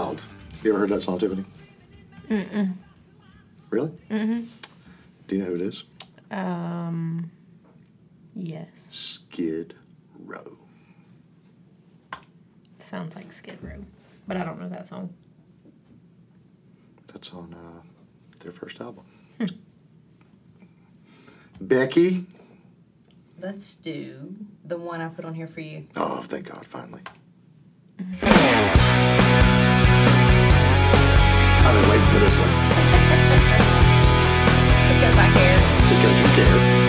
[0.00, 0.24] Wild.
[0.62, 1.44] You ever heard that song, Tiffany?
[2.30, 2.72] Mm-mm.
[3.68, 3.90] Really?
[4.10, 4.44] Mm-hmm.
[5.28, 5.84] Do you know who it is?
[6.30, 7.30] Um,
[8.34, 8.80] yes.
[8.94, 9.74] Skid
[10.24, 10.56] Row.
[12.78, 13.84] Sounds like Skid Row,
[14.26, 15.12] but I don't know that song.
[17.12, 17.82] That's on uh,
[18.42, 19.04] their first album.
[21.60, 22.24] Becky.
[23.38, 24.34] Let's do
[24.64, 25.88] the one I put on here for you.
[25.94, 27.02] Oh, thank God, finally.
[31.70, 32.48] I've been waiting for this one
[34.90, 35.60] Because I care.
[35.88, 36.79] because you care.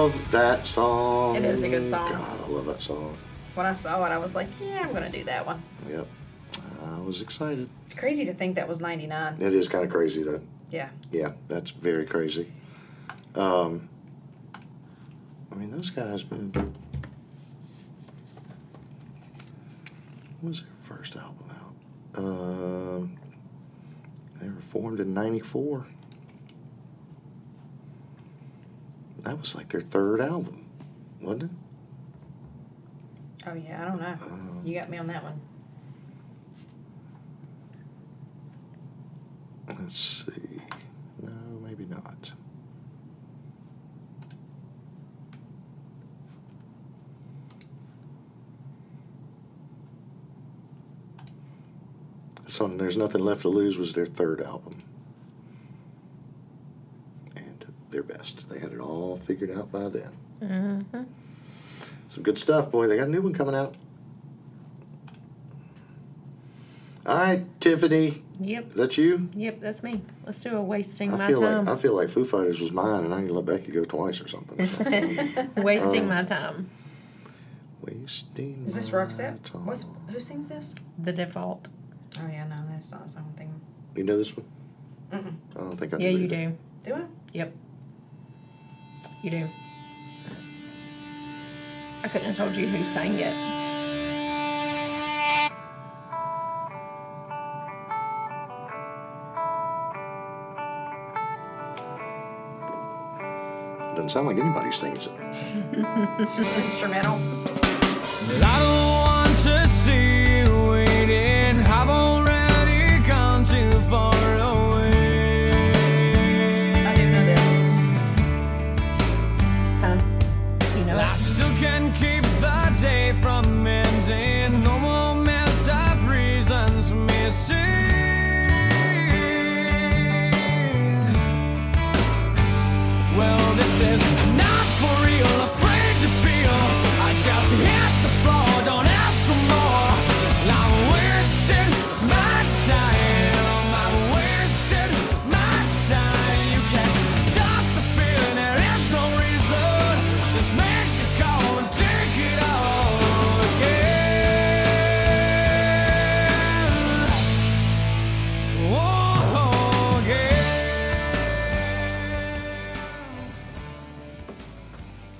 [0.00, 1.36] Love that song.
[1.36, 2.10] It is a good song.
[2.10, 3.18] God, I love that song.
[3.52, 5.62] When I saw it, I was like, yeah, I'm going to do that one.
[5.90, 6.06] Yep.
[6.86, 7.68] I was excited.
[7.84, 9.36] It's crazy to think that was 99.
[9.38, 10.40] It is kind of crazy, though.
[10.70, 10.88] Yeah.
[11.10, 12.50] Yeah, that's very crazy.
[13.34, 13.90] Um,
[15.52, 16.50] I mean, those guys, man.
[20.40, 22.24] When was their first album out?
[22.24, 23.18] Um,
[24.40, 25.86] they were formed in '94.
[29.22, 30.66] That was like their third album,
[31.20, 31.50] wasn't it?
[33.46, 34.16] Oh, yeah, I don't know.
[34.22, 35.40] Um, you got me on that one.
[39.68, 40.60] Let's see.
[41.22, 42.32] No, maybe not.
[52.48, 54.76] So There's Nothing Left to Lose was their third album.
[57.90, 58.48] And their best.
[58.48, 60.10] They had it all figured out by then.
[60.42, 61.02] Mm-hmm.
[62.08, 62.86] Some good stuff, boy.
[62.86, 63.74] They got a new one coming out.
[67.06, 68.22] All right, Tiffany.
[68.40, 68.68] Yep.
[68.68, 69.28] Is that you?
[69.34, 70.00] Yep, that's me.
[70.24, 71.64] Let's do a wasting I my feel time.
[71.64, 74.20] like I feel like Foo Fighters was mine, and I can let Becky go twice
[74.20, 74.58] or something.
[75.56, 76.70] wasting Um, my time.
[77.82, 78.64] Wasting.
[78.66, 79.42] Is this my Roxette?
[79.44, 79.66] time.
[79.66, 80.74] What's, who sings this?
[80.98, 81.68] The default.
[82.18, 83.60] Oh, yeah, no, that's not the same thing.
[83.96, 84.46] You know this one?
[85.12, 85.34] Mm-mm.
[85.56, 86.36] I don't think I Yeah, do you either.
[86.36, 86.56] do.
[86.84, 87.04] Do I?
[87.32, 87.52] Yep.
[89.22, 89.48] You do.
[92.02, 93.34] I couldn't have told you who sang it.
[103.94, 105.12] Doesn't sound like anybody sings it.
[106.18, 107.18] It's just instrumental.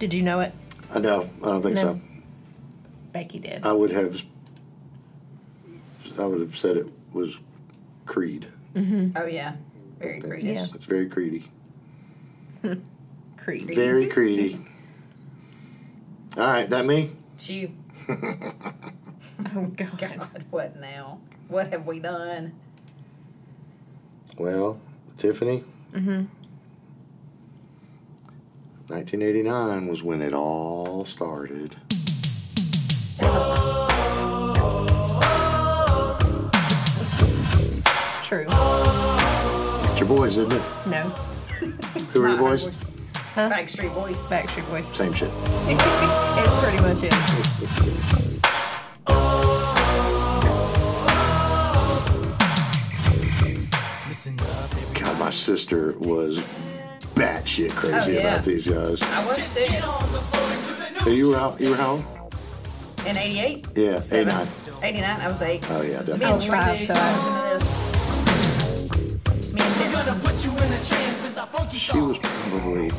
[0.00, 0.52] Did you know it?
[0.92, 1.28] I know.
[1.42, 1.82] I don't think No.
[1.82, 2.00] so.
[3.12, 3.64] Becky did.
[3.64, 4.20] I would have.
[6.18, 7.38] I would have said it was
[8.06, 8.46] Creed.
[8.76, 9.54] Oh, yeah.
[9.98, 10.42] Very great.
[10.44, 10.66] Yeah.
[10.74, 11.44] It's very Creedy.
[13.36, 13.66] Creed.
[13.74, 14.58] Very Creedy.
[16.36, 17.10] All right, that me.
[17.34, 17.70] It's you.
[19.56, 19.98] Oh God.
[19.98, 21.18] God, what now?
[21.48, 22.52] What have we done?
[24.38, 24.78] Well,
[25.16, 25.64] Tiffany.
[25.92, 26.24] Mm-hmm.
[28.90, 31.76] 1989 was when it all started.
[38.20, 38.46] True.
[39.90, 40.62] It's your boys, isn't it?
[40.86, 41.02] No.
[41.60, 42.64] Who are your boys?
[42.64, 42.80] voice.
[43.36, 44.26] Backstreet Boys.
[44.26, 44.88] Backstreet Boys.
[44.88, 45.30] Same shit.
[45.62, 48.40] it pretty much is.
[54.94, 56.42] God, my sister was
[57.20, 58.32] batshit crazy Oh, yeah.
[58.32, 59.02] about these guys.
[59.02, 61.00] I was too.
[61.04, 61.60] So you were out.
[61.60, 62.00] You were how?
[63.06, 63.66] In 88?
[63.76, 64.48] Yeah, 89.
[64.82, 65.70] 89, I was 8.
[65.70, 66.26] Oh yeah, So definitely.
[66.26, 69.54] and was five, so used I- listen to this.
[69.54, 70.20] Me and Vincent.
[71.78, 72.90] She was probably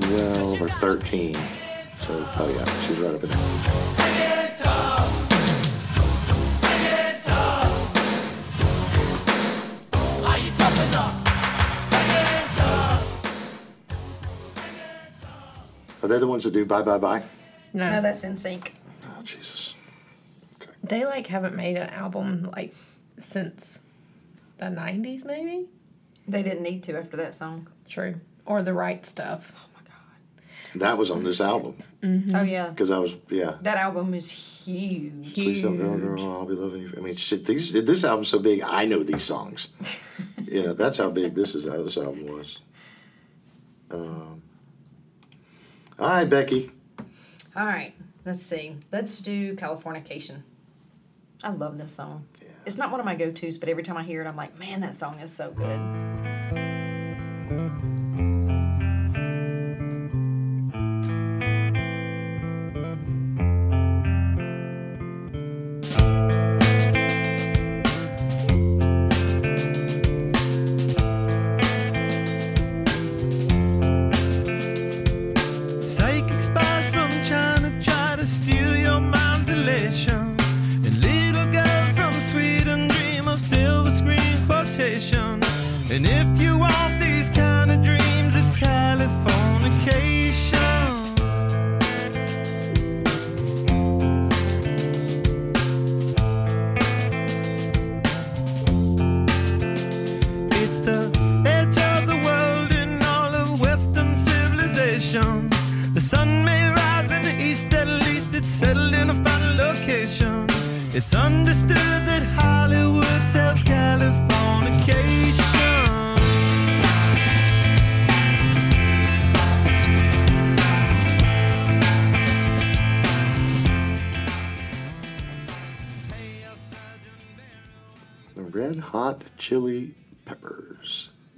[0.00, 1.34] 12 or 13.
[1.34, 1.40] So,
[2.38, 4.95] oh yeah, she's right up in there.
[16.06, 17.22] Are they the ones that do Bye Bye Bye?
[17.72, 17.90] No.
[17.90, 18.70] No, that's NSYNC.
[19.08, 19.74] Oh, Jesus.
[20.62, 20.70] Okay.
[20.84, 22.76] They like haven't made an album like
[23.18, 23.80] since
[24.58, 25.66] the nineties, maybe.
[26.28, 27.66] They didn't need to after that song.
[27.88, 28.20] True.
[28.44, 29.66] Or the right stuff.
[29.66, 30.80] Oh my god.
[30.80, 31.74] That was on this album.
[32.02, 32.34] god.
[32.36, 32.68] Oh yeah.
[32.68, 33.56] Because I was, yeah.
[33.62, 35.34] That album is huge.
[35.34, 36.38] Please don't go, girl.
[36.38, 36.94] I'll be loving you.
[36.96, 39.70] I mean, shit, these, this album's so big, I know these songs.
[40.44, 41.66] you know, that's how big this is.
[41.66, 42.60] How this album was.
[43.90, 44.42] Um,
[45.98, 46.70] all right, Becky.
[47.56, 47.94] All right,
[48.24, 48.76] let's see.
[48.92, 50.42] Let's do Californication.
[51.42, 52.26] I love this song.
[52.64, 54.58] It's not one of my go tos, but every time I hear it, I'm like,
[54.58, 55.80] man, that song is so good.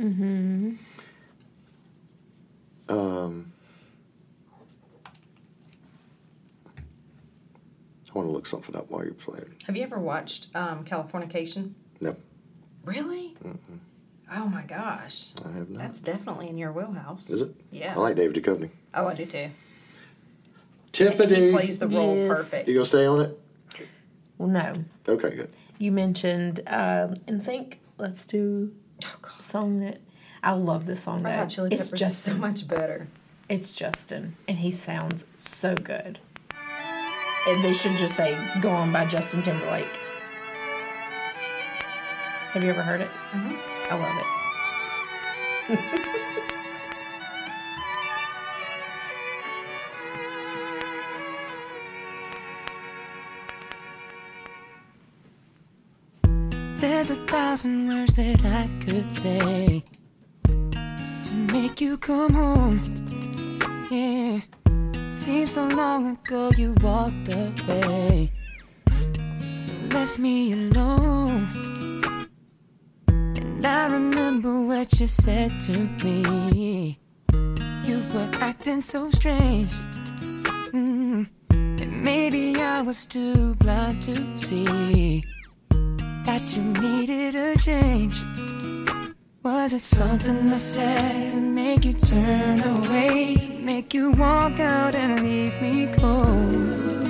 [0.01, 0.75] Mm-hmm.
[2.89, 3.53] Um,
[8.09, 9.53] I want to look something up while you're playing.
[9.67, 11.73] Have you ever watched um, Californication?
[12.01, 12.17] No,
[12.85, 13.35] Really?
[14.33, 15.31] Oh my gosh.
[15.45, 15.79] I have not.
[15.83, 17.29] That's definitely in your wheelhouse.
[17.31, 17.55] Is it?
[17.71, 17.95] Yeah.
[17.95, 18.71] I like David Duchovny.
[18.95, 19.49] Oh, I do too.
[20.93, 22.29] Tiffany, He plays the role Yes.
[22.29, 22.69] perfect.
[22.69, 23.39] you gonna stay on it?
[24.39, 24.73] Well no.
[25.09, 25.53] Okay, good.
[25.79, 27.75] You mentioned um NSYNC.
[27.99, 28.73] Let's do
[29.05, 29.99] Oh song that
[30.43, 31.37] I love this song Red.
[31.37, 33.09] Hot Chili it's Peppers is so much better.
[33.49, 34.37] It's Justin.
[34.47, 36.19] And he sounds so good.
[37.47, 39.99] And they should just say Go On by Justin Timberlake.
[42.53, 43.11] Have you ever heard it?
[43.33, 43.57] Mm-hmm.
[43.91, 44.17] I love
[45.71, 46.25] it.
[57.29, 59.85] thousand words that I could say
[60.45, 62.81] to make you come home.
[63.91, 64.41] Yeah,
[65.13, 68.33] seems so long ago you walked away,
[69.93, 71.47] left me alone.
[73.09, 76.99] And I remember what you said to me.
[77.85, 79.73] You were acting so strange.
[80.73, 81.29] Mm.
[81.51, 85.23] And maybe I was too blind to see
[86.29, 88.17] that you needed a change.
[89.43, 93.37] Was it something I said to make you turn away?
[93.45, 97.07] To make you walk out and leave me cold?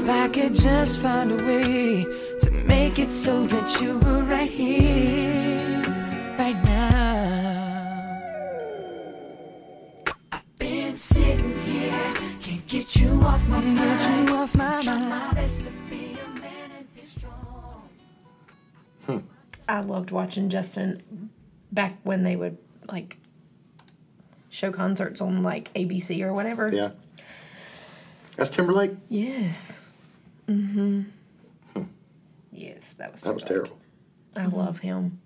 [0.00, 2.04] If I could just find a way
[2.42, 5.82] to make it so that you were right here,
[6.38, 6.92] right now.
[10.30, 12.12] I've been sitting here,
[12.44, 13.78] can't get you off my mind.
[13.78, 15.81] Get you off my Try my
[19.72, 21.30] I loved watching Justin
[21.72, 22.58] back when they would
[22.90, 23.16] like
[24.50, 26.70] show concerts on like ABC or whatever.
[26.70, 26.90] Yeah.
[28.36, 28.92] That's Timberlake.
[29.08, 29.90] Yes.
[30.46, 31.04] Mm-hmm.
[32.50, 33.78] Yes, that was That was terrible.
[34.36, 35.18] I love him.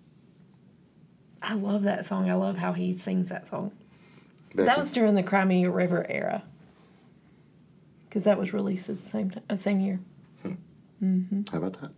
[1.42, 2.30] I love that song.
[2.30, 3.72] I love how he sings that song.
[4.54, 6.44] Becky, That was during the Cry Me a River era.
[8.08, 9.98] Because that was released at the same time, uh, same year.
[11.02, 11.42] Mm-hmm.
[11.50, 11.90] How about that?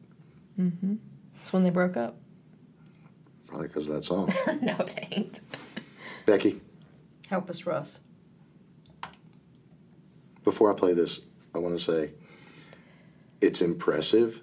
[0.59, 0.95] Mm-hmm.
[1.35, 2.17] That's when they broke up.
[3.49, 4.33] Probably because of that song.
[4.63, 5.41] no, it ain't.
[6.27, 6.61] Becky,
[7.29, 8.01] Help us, Russ.
[10.45, 11.21] before I play this,
[11.55, 12.11] I want to say
[13.41, 14.41] it's impressive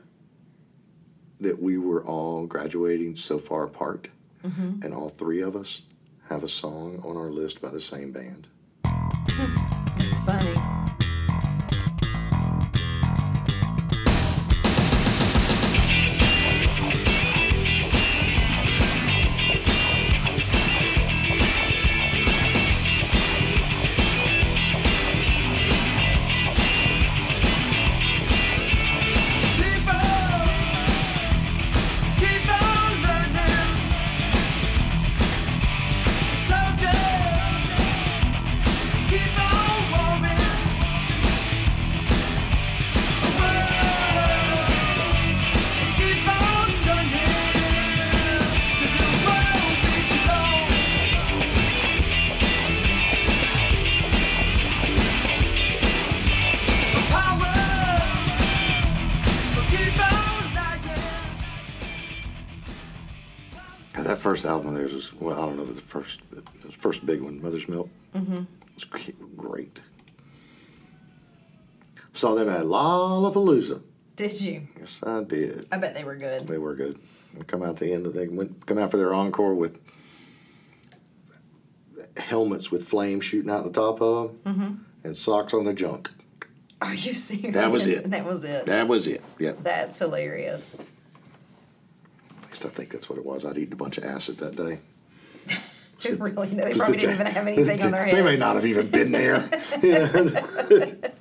[1.40, 4.08] that we were all graduating so far apart,
[4.44, 4.84] mm-hmm.
[4.84, 5.82] and all three of us
[6.30, 8.48] have a song on our list by the same band.
[8.86, 10.85] Hmm, it's funny.
[65.76, 67.90] The first, but it was the first big one, Mother's Milk.
[68.16, 68.44] Mm-hmm.
[68.76, 68.86] It was
[69.36, 69.80] great.
[72.14, 73.82] Saw them at Lollapalooza.
[74.16, 74.62] Did you?
[74.80, 75.68] Yes, I did.
[75.72, 76.48] I bet they were good.
[76.48, 76.98] They were good.
[77.34, 78.06] They come out the end.
[78.06, 79.82] Of, They went come out for their encore with
[82.18, 86.10] helmets with flames shooting out the top of them, and socks on the junk.
[86.82, 87.54] Are you serious?
[87.56, 88.10] That was it.
[88.10, 88.66] That was it.
[88.66, 89.24] That was it.
[89.40, 89.60] Yep.
[89.64, 90.78] That's hilarious.
[92.42, 93.44] At least I think that's what it was.
[93.44, 94.80] I'd eaten a bunch of acid that day.
[96.04, 96.48] Really?
[96.50, 98.18] They probably didn't even have anything on their hands.
[98.18, 99.48] They may not have even been there.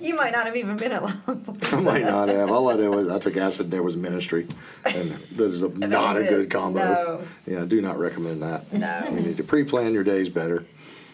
[0.00, 1.84] You might not have even been at I Lollapalooza.
[1.84, 2.50] might not have.
[2.50, 3.70] All I know is I took acid.
[3.70, 4.46] There was ministry,
[4.86, 6.80] and there's a, not was a good combo.
[6.80, 7.20] No.
[7.46, 8.72] Yeah, I do not recommend that.
[8.72, 9.04] No.
[9.10, 10.64] you need to pre-plan your days better.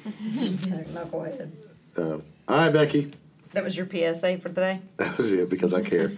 [0.06, 1.52] ahead.
[1.98, 3.12] Uh, all right, Becky.
[3.52, 4.80] That was your PSA for today.
[4.98, 6.12] That was it because I care.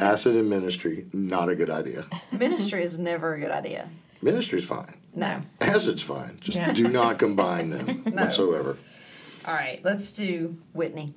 [0.00, 2.04] acid and ministry, not a good idea.
[2.30, 3.88] Ministry is never a good idea.
[4.22, 4.94] Ministry's fine.
[5.14, 5.40] No.
[5.60, 6.36] Acid's fine.
[6.40, 6.72] Just Yeah.
[6.72, 8.76] do not combine them whatsoever.
[9.46, 11.14] All right, let's do Whitney.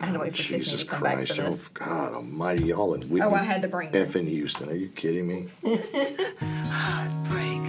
[0.00, 1.68] I had to oh, wait for Tiffany Jesus to come Christ, back for oh this.
[1.68, 3.20] God Almighty, y'all in Whitney.
[3.22, 4.06] Oh, I had to bring her.
[4.06, 5.46] Effing Houston, are you kidding me?
[5.62, 7.62] This is the Heartbreak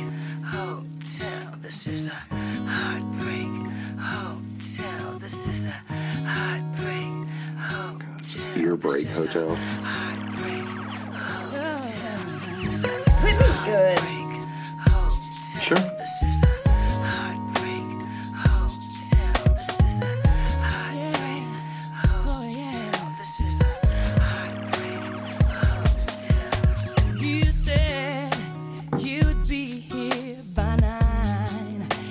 [0.44, 1.56] Hotel.
[1.62, 3.48] This is the Heartbreak
[4.00, 5.20] Hotel.
[5.20, 5.72] This is the
[6.26, 8.64] Heartbreak Hotel.
[8.64, 9.56] Ear break hotel.
[9.56, 10.66] Heartbreak
[13.24, 14.25] Whitney's good.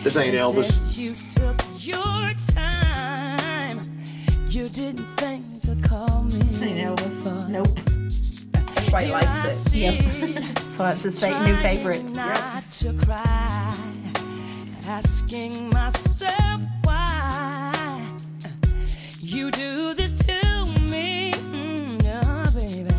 [0.04, 0.98] This ain't Elvis.
[0.98, 3.80] You took your time.
[4.50, 6.40] You didn't think to call me.
[6.40, 7.48] Ain't Elvis.
[7.48, 7.68] Nope.
[8.52, 9.74] That's why he likes it.
[9.74, 10.58] Yep.
[10.58, 12.04] so it's his fa- new favorite.
[12.14, 13.74] Not to cry,
[14.86, 17.72] asking myself why
[19.22, 22.90] you do this to me, mm, oh, baby.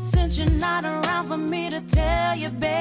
[0.00, 2.75] Since you're not around for me to tell you, baby,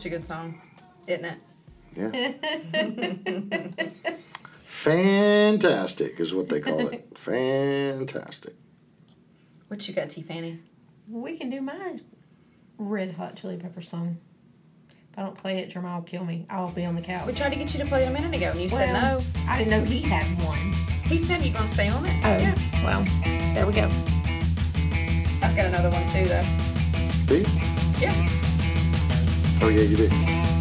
[0.00, 0.58] Such a good song,
[1.06, 1.38] isn't it?
[1.94, 2.32] Yeah.
[4.64, 7.06] Fantastic is what they call it.
[7.18, 8.54] Fantastic.
[9.68, 10.22] What you got, T.
[10.22, 10.58] Fanny?
[11.06, 12.00] We can do my
[12.78, 14.16] red hot chili pepper song.
[14.88, 16.46] If I don't play it, Jeremiah will kill me.
[16.48, 17.26] I'll be on the couch.
[17.26, 19.20] We tried to get you to play it a minute ago, and you said no.
[19.46, 20.72] I didn't know he had one.
[21.04, 22.14] He said you're gonna stay on it.
[22.24, 22.54] Oh, yeah.
[22.82, 23.04] well,
[23.52, 23.84] there we go.
[25.42, 26.46] I've got another one too, though.
[27.26, 27.46] Do you?
[28.00, 28.49] Yeah.
[29.62, 30.59] Oh yeah, you.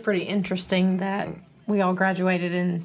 [0.00, 1.28] Pretty interesting that
[1.66, 2.84] we all graduated in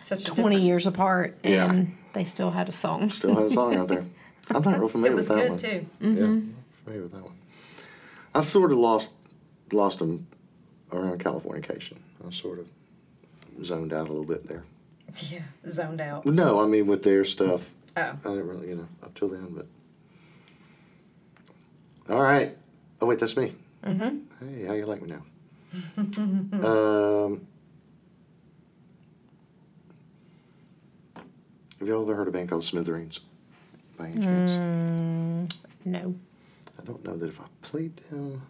[0.00, 1.94] Such 20 different- years apart and Yeah.
[2.12, 3.10] they still had a song.
[3.10, 4.04] Still has a song out there.
[4.54, 5.58] I'm not real familiar It was with that good one.
[5.58, 5.86] too.
[6.00, 7.34] Yeah, familiar with that one.
[8.34, 9.12] I sort of lost
[9.72, 10.26] lost them
[10.92, 11.94] around Californication.
[12.26, 12.66] I sort of
[13.64, 14.64] zoned out a little bit there.
[15.28, 16.26] Yeah, zoned out.
[16.26, 17.70] No, I mean with their stuff.
[17.96, 18.00] Oh.
[18.02, 19.66] I didn't really, you know, up till then, but.
[22.08, 22.56] All right.
[23.00, 23.54] Oh wait, that's me.
[23.84, 24.18] Mm-hmm.
[24.58, 25.22] Hey, how you like me now?
[25.96, 27.46] Um,
[31.78, 33.20] have y'all ever heard of a band called Smithereens?
[33.98, 35.54] By any chance?
[35.84, 36.14] No.
[36.78, 38.42] I don't know that if I played them.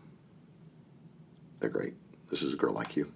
[1.58, 1.94] They're great.
[2.30, 3.10] This is a girl like you.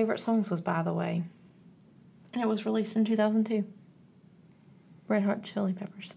[0.00, 1.22] Favorite songs was By the Way.
[2.32, 3.66] And it was released in 2002.
[5.08, 6.14] Red Hot Chili Peppers.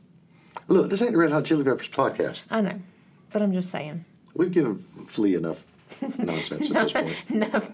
[0.69, 2.43] Look, this ain't the Red Hot Chili Peppers podcast.
[2.49, 2.79] I know,
[3.33, 4.05] but I'm just saying.
[4.35, 5.65] We've given Flea enough
[6.17, 6.93] nonsense at this
[7.27, 7.31] point.
[7.31, 7.69] enough,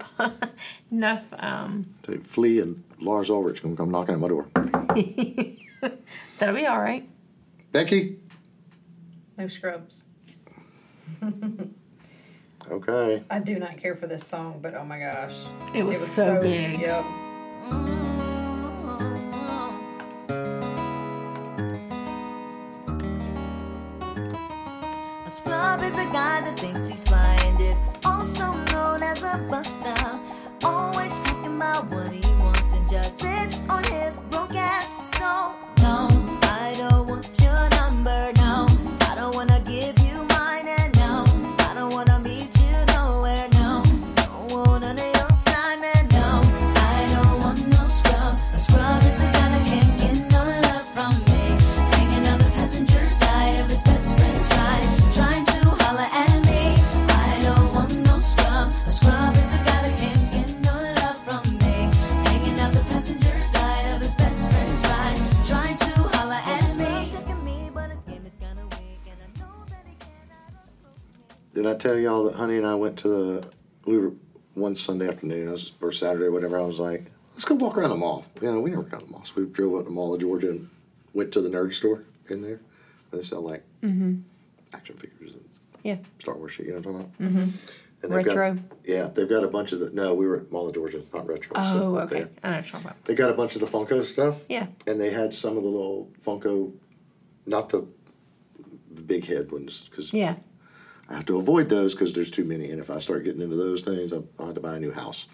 [0.92, 1.26] enough.
[1.38, 4.48] Um, Tell you, Flea and Lars Ulrich gonna come knocking at my door.
[6.40, 7.08] that'll be all right.
[7.72, 8.18] Becky.
[9.38, 10.06] No scrubs.
[12.72, 13.24] Okay.
[13.30, 15.46] I do not care for this song, but oh my gosh.
[15.74, 16.80] It was so big.
[16.80, 17.04] Yep.
[25.26, 30.20] A scrub is a guy that thinks he's fly is also known as a buster.
[30.64, 35.18] Always talking about what he wants and just sits on his broke ass.
[35.18, 36.08] So, no,
[36.44, 38.32] I don't want your number,
[72.50, 73.48] Honey and I went to the
[73.86, 74.12] we were
[74.56, 76.58] one Sunday afternoon or Saturday whatever?
[76.60, 78.26] I was like, let's go walk around the mall.
[78.42, 80.16] You know, we never got to the mall, so we drove up to the Mall
[80.16, 80.68] of Georgia and
[81.14, 82.60] went to the nerd store in there.
[83.12, 83.64] They sell like
[84.74, 85.46] action figures and
[85.84, 85.98] Yeah.
[86.18, 86.66] Star Wars shit.
[86.66, 87.52] You know what I'm talking about?
[88.02, 88.14] Mm-hmm.
[88.16, 88.58] Retro?
[88.84, 89.92] yeah, they've got a bunch of the.
[89.92, 91.54] No, we were at Mall of Georgia, not retro.
[91.56, 92.16] so Oh, okay.
[92.16, 92.30] there.
[92.44, 93.06] I know what you're talking about.
[93.06, 94.42] They got a bunch of the Funko stuff.
[94.50, 94.66] Yeah.
[94.88, 96.74] And they had some of the little Funko,
[97.46, 97.86] not the,
[98.96, 100.38] the big head ones, because Yeah.
[101.10, 102.70] I have to avoid those because there's too many.
[102.70, 105.26] And if I start getting into those things, I'll have to buy a new house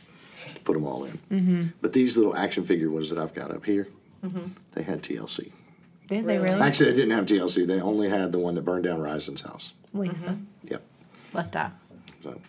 [0.53, 1.19] to put them all in.
[1.31, 1.63] Mm-hmm.
[1.81, 3.87] But these little action figure ones that I've got up here,
[4.23, 4.47] mm-hmm.
[4.73, 5.51] they had TLC.
[6.07, 6.61] Did they really?
[6.61, 7.67] Actually, they didn't have TLC.
[7.67, 9.73] They only had the one that burned down Rison's house.
[9.93, 10.29] Lisa.
[10.29, 10.67] Mm-hmm.
[10.67, 10.81] Yep.
[11.33, 11.71] Left eye.
[12.23, 12.39] So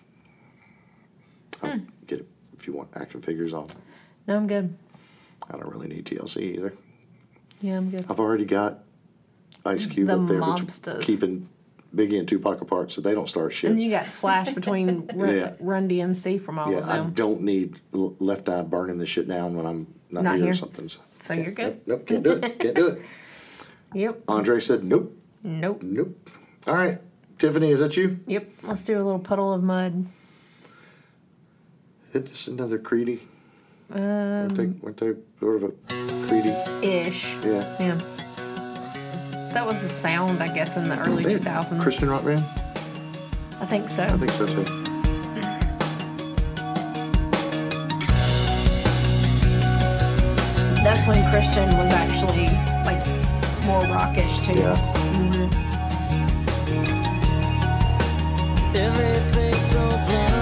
[1.63, 1.85] I'll hmm.
[2.07, 3.55] get it if you want action figures.
[3.55, 3.69] I'll.
[4.29, 4.77] No, I'm good.
[5.49, 6.73] I don't really need TLC either.
[7.61, 8.05] Yeah, I'm good.
[8.11, 8.81] I've already got
[9.65, 11.03] Ice Cube The up there mobsters.
[11.03, 11.49] keeping
[11.97, 13.71] Biggie and Tupac apart, so they don't start shit.
[13.71, 15.53] And you got Slash between Run, Yeah.
[15.61, 19.57] Run DMC from all yeah, of I don't need Left Eye burning the shit down
[19.57, 20.89] when I'm not, Not here, or something.
[20.89, 21.01] So.
[21.21, 21.81] So you're good.
[21.87, 22.59] Nope, nope, can't do it.
[22.61, 23.03] Can't do it.
[23.95, 24.23] Yep.
[24.29, 25.83] Andre said, nope, Nope.
[25.83, 26.29] nope.
[26.67, 26.99] All right,
[27.39, 28.19] Tiffany, is that you?
[28.27, 28.47] Yep.
[28.65, 30.05] Let's do a little Puddle of Mudd.
[32.13, 33.21] Hit this another Creedy.
[33.93, 35.69] Um, Weren't they, weren't they sort of a
[36.27, 36.83] Creedy?
[36.85, 37.37] ish.
[37.45, 37.77] Yeah.
[37.81, 38.01] Yeah.
[39.57, 41.81] That was the sound, I guess, in the early They- 2000s.
[41.81, 42.45] Christian rock band?
[43.59, 44.03] I think so.
[44.03, 44.65] I think so too.
[50.85, 52.51] That's when Christian was actually
[52.85, 53.03] like
[53.65, 54.59] more rockish too.
[54.59, 54.77] Yeah.
[55.17, 55.49] Mm-hmm.
[58.77, 60.36] Everything's so blurry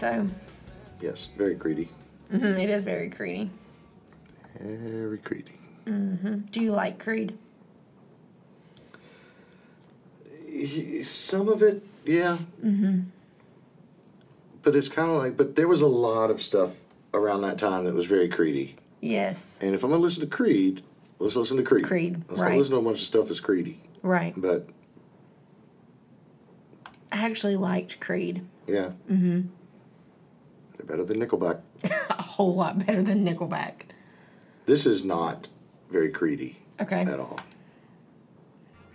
[0.00, 0.26] so.
[1.00, 1.88] Yes, very Creedy.
[2.32, 3.50] Mhm, It is very Creedy.
[4.58, 6.50] Very Creedy.
[6.50, 7.36] Do you like Creed?
[11.04, 12.36] Some of it, yeah.
[12.64, 13.00] Mm-hmm.
[14.62, 16.76] But it's kind of like, but there was a lot of stuff
[17.14, 18.74] around that time that was very Creedy.
[19.00, 19.58] Yes.
[19.62, 20.82] And if I'm gonna listen to Creed,
[21.18, 21.84] let's listen to Creed.
[21.84, 22.50] Creed, Let's right.
[22.50, 23.76] not listen to a bunch of stuff that's Creedy.
[24.02, 24.34] Right.
[24.36, 24.66] But
[27.12, 28.92] I actually liked Creed yeah.
[29.10, 29.40] Mm-hmm.
[30.80, 31.60] They're better than Nickelback.
[32.10, 33.82] a whole lot better than Nickelback.
[34.64, 35.46] This is not
[35.90, 37.02] very Creedy Okay.
[37.02, 37.38] at all.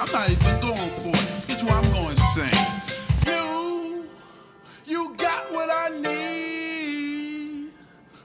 [0.00, 1.50] I'm not even going for it.
[1.50, 2.54] Is what I'm going to sing.
[3.26, 4.04] You,
[4.86, 7.72] you got what I need.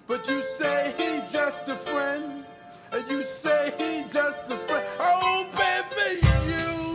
[0.06, 2.46] But you say he's just a friend.
[2.92, 4.86] And you say he's just a friend.
[5.00, 6.22] Oh, baby,
[6.54, 6.94] you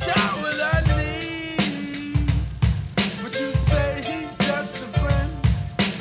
[0.00, 2.32] got what I need.
[3.22, 5.32] But you say he's just a friend.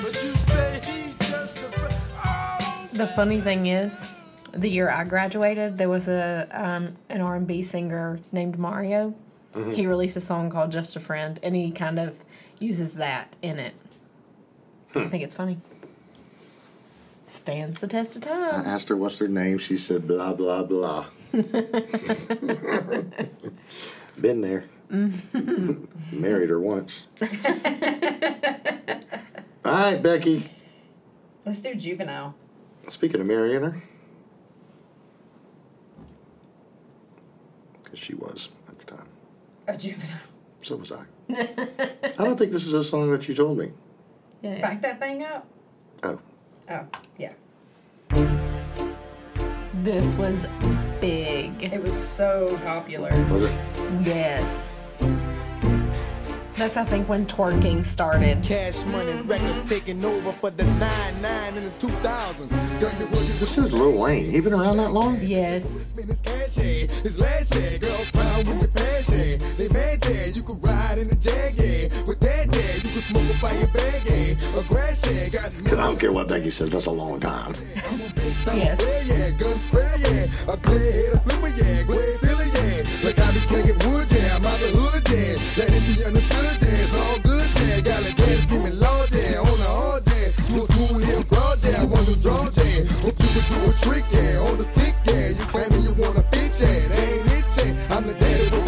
[0.01, 1.95] But you say he's just a friend.
[2.25, 4.07] Oh, The funny thing is,
[4.53, 9.13] the year I graduated, there was a um, an R and B singer named Mario.
[9.73, 12.15] He released a song called "Just a Friend," and he kind of
[12.59, 13.75] uses that in it.
[14.95, 15.59] I think it's funny.
[17.27, 18.65] Stands the test of time.
[18.65, 19.59] I asked her what's her name.
[19.59, 21.05] She said blah blah blah.
[24.21, 24.63] Been there.
[26.11, 27.07] Married her once.
[29.65, 30.49] All right, Becky.
[31.45, 32.35] Let's do Juvenile.
[32.87, 33.81] Speaking of marrying her,
[37.93, 39.07] because she was at the time.
[39.67, 40.17] Oh, a juvenile.
[40.61, 41.03] So was I.
[41.29, 43.69] I don't think this is a song that you told me.
[44.41, 44.61] Yeah.
[44.61, 45.45] Back that thing up.
[46.01, 46.19] Oh,
[46.71, 46.87] Oh,
[47.17, 47.33] yeah.
[49.83, 50.47] This was
[51.01, 51.51] big.
[51.73, 53.09] It was so popular.
[53.29, 53.59] was it?
[54.01, 54.72] Yes.
[56.55, 58.43] That's I think when twerking started.
[58.43, 62.49] Cash money records taking over for the 99 in the 2000.
[62.49, 64.29] Girl, you working This is Lil Wayne.
[64.29, 65.17] He been around that long?
[65.21, 65.87] Yes.
[65.97, 66.87] in his cash, yeah.
[67.03, 67.77] His last, yeah.
[67.79, 69.37] Girls proud with your pants, yeah.
[69.55, 70.27] They mad, yeah.
[70.27, 72.07] You could ride in the jag.
[72.07, 72.75] With that, yeah.
[72.75, 74.03] You could smoke a fire bag.
[74.55, 75.49] A grass, yeah.
[75.63, 76.69] Because I don't care what Becky said.
[76.69, 77.55] That's a long time.
[78.53, 78.83] Yes.
[86.43, 87.47] All good.
[87.83, 88.71] Got a gas, give me
[89.13, 89.39] yeah.
[89.39, 89.53] On.
[91.83, 92.43] I want to draw.
[93.03, 94.39] Hope you can do a trick, yeah.
[94.39, 95.29] On the stick, yeah.
[95.29, 96.57] You claiming you want a bitch.
[96.59, 97.95] That ain't it, yeah.
[97.95, 98.62] I'm the daddy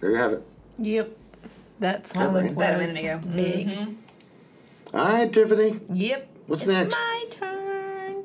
[0.00, 0.42] there you have it.
[0.78, 1.16] Yep.
[1.78, 2.58] That's song That was right.
[2.58, 3.36] That a minute ago.
[3.36, 3.66] big.
[3.68, 4.96] Mm-hmm.
[4.96, 5.80] All right, Tiffany.
[5.92, 6.28] Yep.
[6.46, 6.94] What's it's next?
[6.96, 8.24] my turn.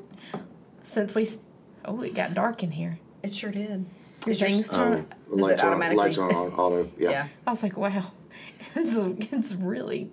[0.82, 1.38] Since we, s-
[1.84, 2.98] oh, it got dark in here.
[3.22, 3.86] It sure did.
[4.26, 5.06] Your things Oh, turn.
[5.28, 5.96] the lights are on, automatically?
[6.04, 6.90] lights are on auto.
[6.98, 7.10] Yeah.
[7.10, 7.28] Yeah.
[7.46, 8.10] I was like, wow,
[8.74, 8.94] it's,
[9.32, 10.10] it's really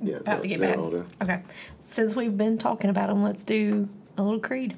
[0.00, 0.78] Yeah, about to they're- get they're bad.
[0.78, 1.06] auto.
[1.22, 1.42] Okay,
[1.84, 4.76] since we've been talking about them, let's do a little Creed.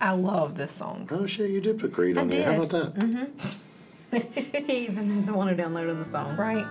[0.00, 1.08] I love this song.
[1.12, 2.44] Oh shit, you did put Creed I on there.
[2.52, 2.74] How did.
[2.74, 3.00] about that?
[3.06, 3.48] Mm-hmm.
[4.12, 6.38] he even is the one who downloaded the songs.
[6.38, 6.64] Right?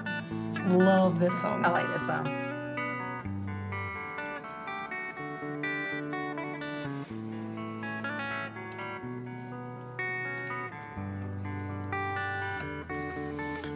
[0.70, 1.66] Love this song.
[1.66, 2.26] I like this song.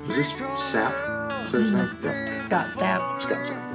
[0.07, 0.91] Was this Sap?
[1.43, 1.97] Is that his name?
[2.01, 2.31] Yeah.
[2.31, 3.21] Scott Stapp.
[3.21, 3.69] Scott Sapp.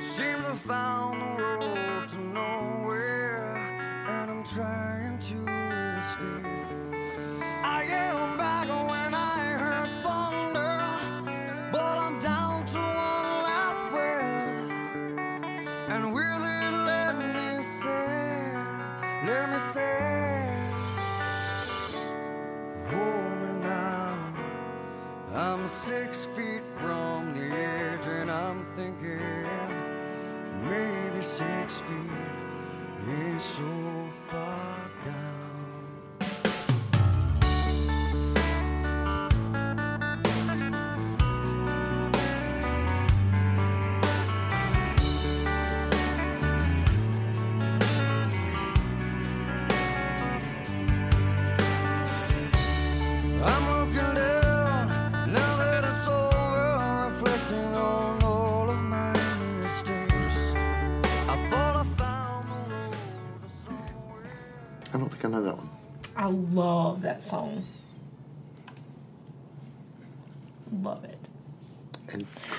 [0.00, 1.31] Seems I found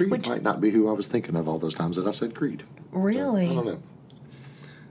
[0.04, 2.12] Creed Which- might not be who I was thinking of all those times that I
[2.12, 2.64] said Creed.
[2.92, 3.50] Really?
[3.50, 3.80] I don't know.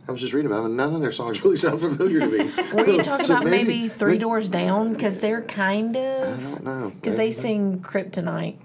[0.08, 2.26] I was just reading about them, and none of their songs really sound familiar to
[2.26, 2.50] me.
[2.74, 4.92] Were you talking So about maybe, Three Doors Down?
[4.94, 6.42] Because they're kind I of.
[6.42, 6.90] don't know.
[6.90, 8.56] Because they sing Kryptonite.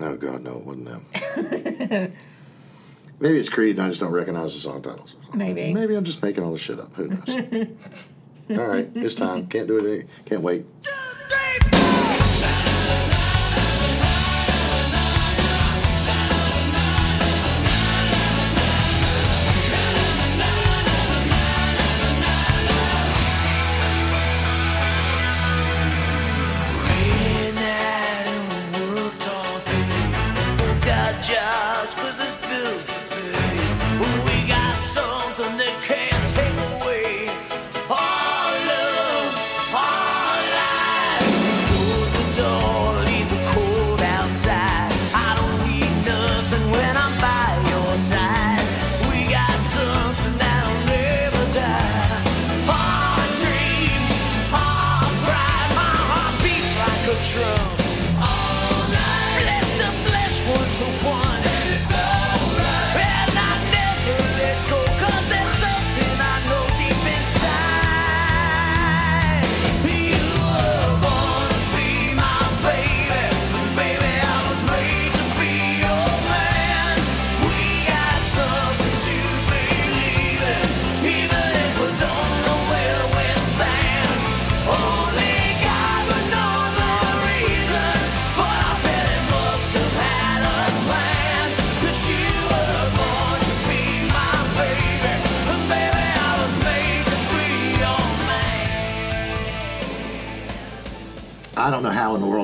[0.00, 2.12] Oh God, no, it wasn't them.
[3.20, 5.14] Maybe it's Creed, and I just don't recognize the song titles.
[5.32, 5.72] Maybe.
[5.72, 6.92] Maybe I'm just making all this shit up.
[6.96, 7.28] Who knows?
[8.58, 9.46] all right, it's time.
[9.46, 9.86] Can't do it.
[10.00, 10.66] Any, can't wait.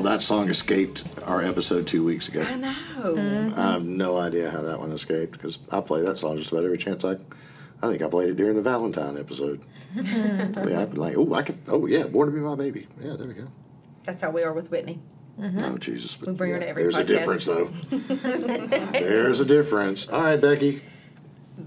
[0.03, 2.43] How in the world that song escaped our episode two weeks ago.
[2.43, 2.75] I know.
[2.99, 3.59] Mm-hmm.
[3.59, 6.65] I have no idea how that one escaped because I play that song just about
[6.65, 7.17] every chance I.
[7.83, 9.59] I think I played it during the Valentine episode.
[9.95, 10.59] Mm-hmm.
[10.59, 11.59] I mean, I'm like, oh, I can.
[11.67, 12.87] Oh yeah, born to be my baby.
[13.03, 13.47] Yeah, there we go.
[14.03, 14.99] That's how we are with Whitney.
[15.39, 15.59] Mm-hmm.
[15.63, 16.15] Oh Jesus!
[16.15, 17.65] But We bring her to every There's a difference, though.
[18.91, 20.09] There's a difference.
[20.09, 20.81] All right, Becky.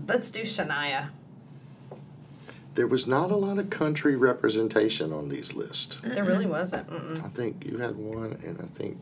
[0.07, 1.09] Let's do Shania.
[2.75, 6.01] There was not a lot of country representation on these lists.
[6.03, 6.91] There really wasn't.
[6.91, 7.25] Mm-mm.
[7.25, 8.99] I think you had one, and I think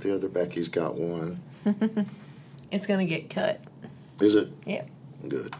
[0.00, 1.40] the other Becky's got one.
[2.72, 3.60] It's gonna get cut.
[4.20, 4.82] Is it Yeah.
[5.28, 5.54] good?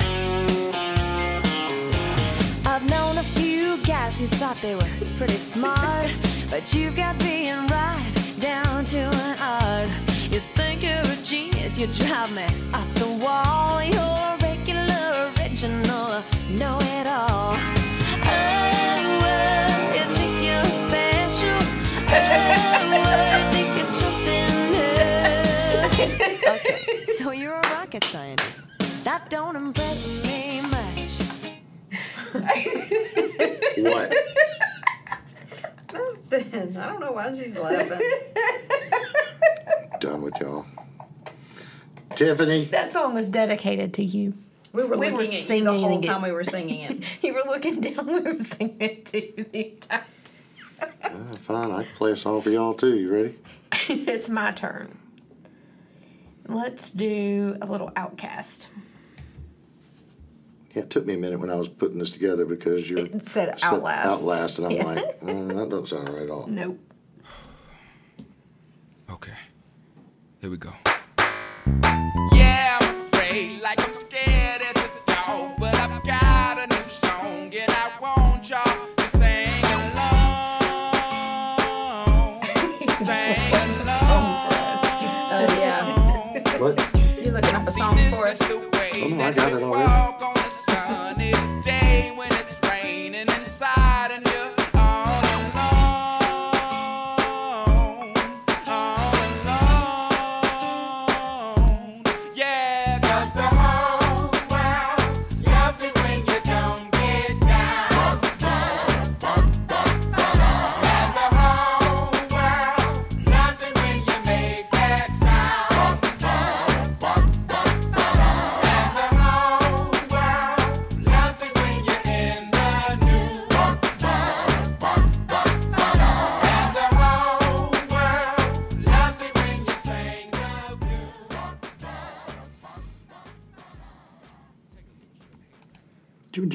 [2.66, 4.82] I've known a few guys who thought they were
[5.18, 6.12] pretty smart,
[6.52, 9.90] but you've got being right down to an art.
[10.30, 13.82] You think you're a genius, you drive me up the wall.
[13.82, 17.56] You're a regular, original, know it all.
[18.26, 21.62] Oh, well, you think you're special.
[22.10, 24.76] Oh, well, you think you're something
[25.74, 26.00] else.
[26.60, 28.66] Okay, so you're a rocket scientist.
[29.04, 31.22] That don't impress me much.
[33.80, 34.14] What?
[36.30, 38.00] Then I don't know why she's laughing.
[40.00, 40.66] Done with y'all.
[42.16, 42.66] Tiffany.
[42.66, 44.34] That song was dedicated to you.
[44.74, 46.04] We were We looking were at you the whole it.
[46.04, 47.20] time we were singing it.
[47.24, 48.06] You were looking down.
[48.08, 50.04] We were singing it to you the entire
[51.04, 51.10] Ah,
[51.40, 52.96] fine, I can play a song for y'all too.
[52.96, 53.36] You ready?
[53.90, 54.96] it's my turn.
[56.48, 58.68] Let's do a little OutKast.
[60.78, 63.28] Yeah, it took me a minute when I was putting this together because you're It
[63.28, 64.08] said said outlast.
[64.22, 64.84] Outlast, and I'm Yeah.
[64.84, 66.46] like, mm, that doesn't sound right at all.
[66.46, 66.78] Nope.
[69.10, 69.32] Okay.
[70.40, 70.72] Here we go.
[72.36, 77.52] Yeah, I'm afraid, like I'm scared as a dog, but I've got a new song
[77.56, 78.64] and I want y'all
[78.98, 80.60] to sing along.
[83.04, 84.46] sing along.
[85.34, 86.60] Oh yeah.
[86.60, 86.78] What?
[87.20, 88.40] You're looking up a song for us.
[88.44, 88.62] Oh,
[89.20, 90.27] I got it already.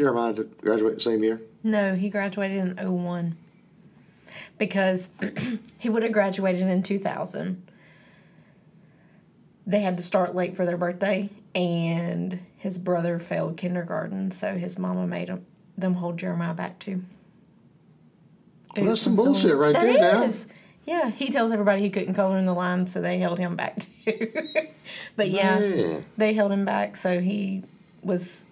[0.03, 1.41] Jeremiah to graduate the same year?
[1.63, 3.37] No, he graduated in 01.
[4.59, 5.11] Because
[5.79, 7.71] he would have graduated in 2000.
[9.65, 14.77] They had to start late for their birthday, and his brother failed kindergarten, so his
[14.77, 15.47] mama made him,
[15.79, 17.03] them hold Jeremiah back too.
[18.77, 20.33] Well, that's some bullshit right That there now.
[20.85, 23.79] Yeah, he tells everybody he couldn't color in the line, so they held him back
[24.05, 24.33] too.
[25.17, 26.05] but yeah, Man.
[26.17, 27.63] they held him back, so he
[28.03, 28.47] was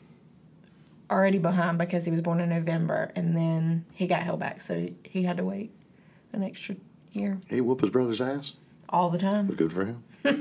[1.11, 4.89] already behind because he was born in November, and then he got held back, so
[5.05, 5.73] he had to wait
[6.33, 6.77] an extra
[7.13, 8.53] year He whooped his brother's ass.
[8.89, 9.47] all the time.
[9.49, 10.03] Good for him.
[10.23, 10.35] Fair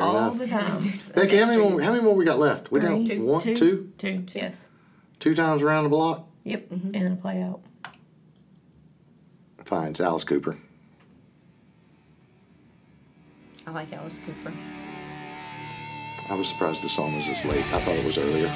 [0.00, 0.38] All enough.
[0.38, 0.82] the time.
[1.14, 2.72] Becky, how many, more, how many more we got left?
[2.72, 3.04] We Three.
[3.04, 3.24] got Two.
[3.24, 3.54] one, Two.
[3.54, 4.24] two, Two.
[4.34, 4.70] Yes.
[5.20, 6.26] two times around the block.
[6.44, 6.70] Yep.
[6.70, 6.86] Mm-hmm.
[6.86, 7.60] And then a play out.
[9.64, 10.56] Fine, it's Alice Cooper.
[13.66, 14.52] I like Alice Cooper.
[16.30, 17.64] I was surprised the song was this late.
[17.72, 18.48] I thought it was earlier.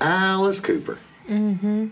[0.00, 0.98] Cooper.
[1.28, 1.88] Mm-hmm.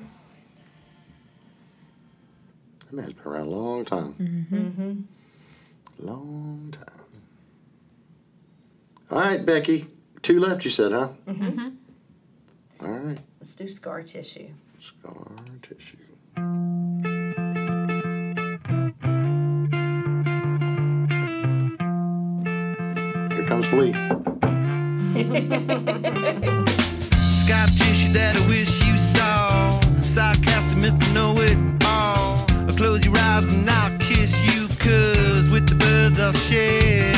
[2.80, 4.14] That man's been around a long time.
[4.20, 6.06] Mm-hmm.
[6.06, 6.84] Long time.
[9.10, 9.86] All right, Becky.
[10.22, 11.08] Two left, you said, huh?
[11.26, 11.68] Mm-hmm.
[12.84, 13.18] All right.
[13.40, 14.48] Let's do scar tissue.
[14.80, 15.96] Scar tissue.
[23.34, 23.94] Here comes Flea.
[27.46, 29.78] Scar tissue that I wish you saw.
[30.02, 31.14] Sarcastic Mr.
[31.14, 31.56] Know It
[31.86, 32.44] All.
[32.68, 37.12] I Close your eyes and I'll kiss you, cause with the birds I'll share.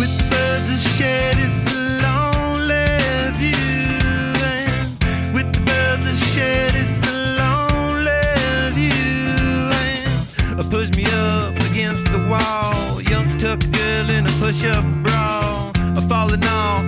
[0.00, 1.58] With the birds I'll share this
[2.04, 2.88] lonely
[3.36, 4.00] view.
[4.48, 6.94] And with the birds I'll share this
[7.36, 8.24] lonely
[8.78, 10.56] view.
[10.58, 13.02] And push me up against the wall.
[13.02, 15.70] Young tuck girl in a push up bra.
[15.76, 16.87] I'm falling all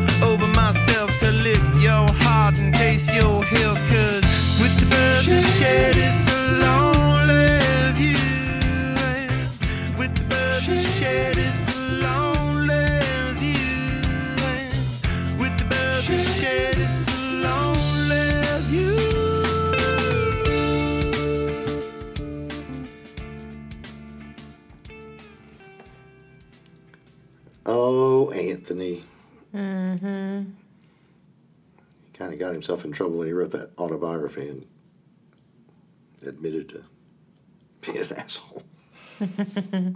[32.51, 34.67] got himself in trouble when he wrote that autobiography and
[36.27, 36.83] admitted to
[37.81, 38.65] being an asshole.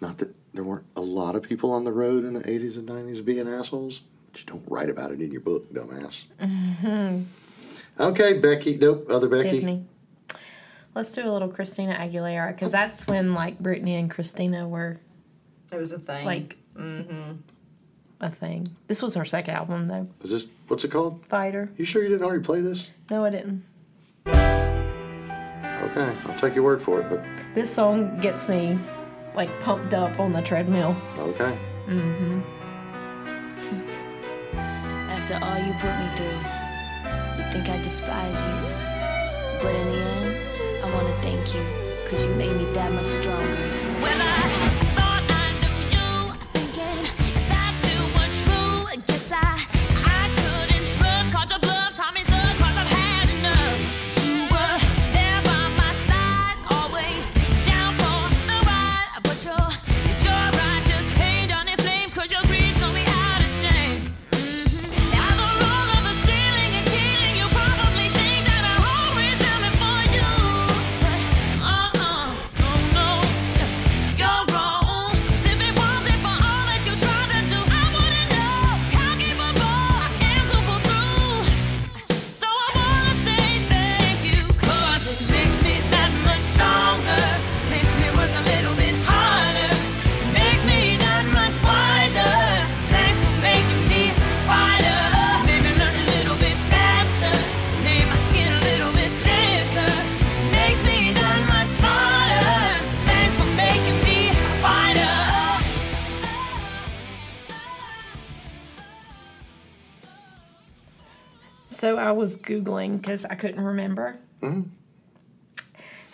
[0.00, 2.88] Not that there weren't a lot of people on the road in the 80s and
[2.88, 4.00] 90s being assholes,
[4.32, 6.24] but you don't write about it in your book, dumbass.
[6.40, 7.22] Mm-hmm.
[8.00, 8.78] Okay, Becky.
[8.78, 9.50] Nope, other Becky.
[9.50, 9.84] Tiffany.
[10.94, 14.98] Let's do a little Christina Aguilera because that's when like Britney and Christina were
[15.72, 16.24] It was a thing.
[16.24, 17.32] like mm-hmm.
[18.20, 18.66] A thing.
[18.86, 20.06] This was her second album though.
[20.22, 21.26] Is this, what's it called?
[21.26, 21.68] Fighter.
[21.76, 22.90] You sure you didn't already play this?
[23.10, 23.64] No, I didn't.
[24.26, 27.22] Okay, I'll take your word for it, but
[27.54, 28.78] This song gets me
[29.34, 30.96] like pumped up on the treadmill.
[31.18, 31.56] okay.
[31.86, 32.40] Mm-hmm.
[34.56, 36.40] After all you put me through,
[37.36, 38.56] you think I despise you.
[39.62, 41.62] But in the end, I want to thank you,
[42.08, 43.56] cause you made me that much stronger.
[44.02, 45.03] Well, I
[112.24, 114.18] was Googling because I couldn't remember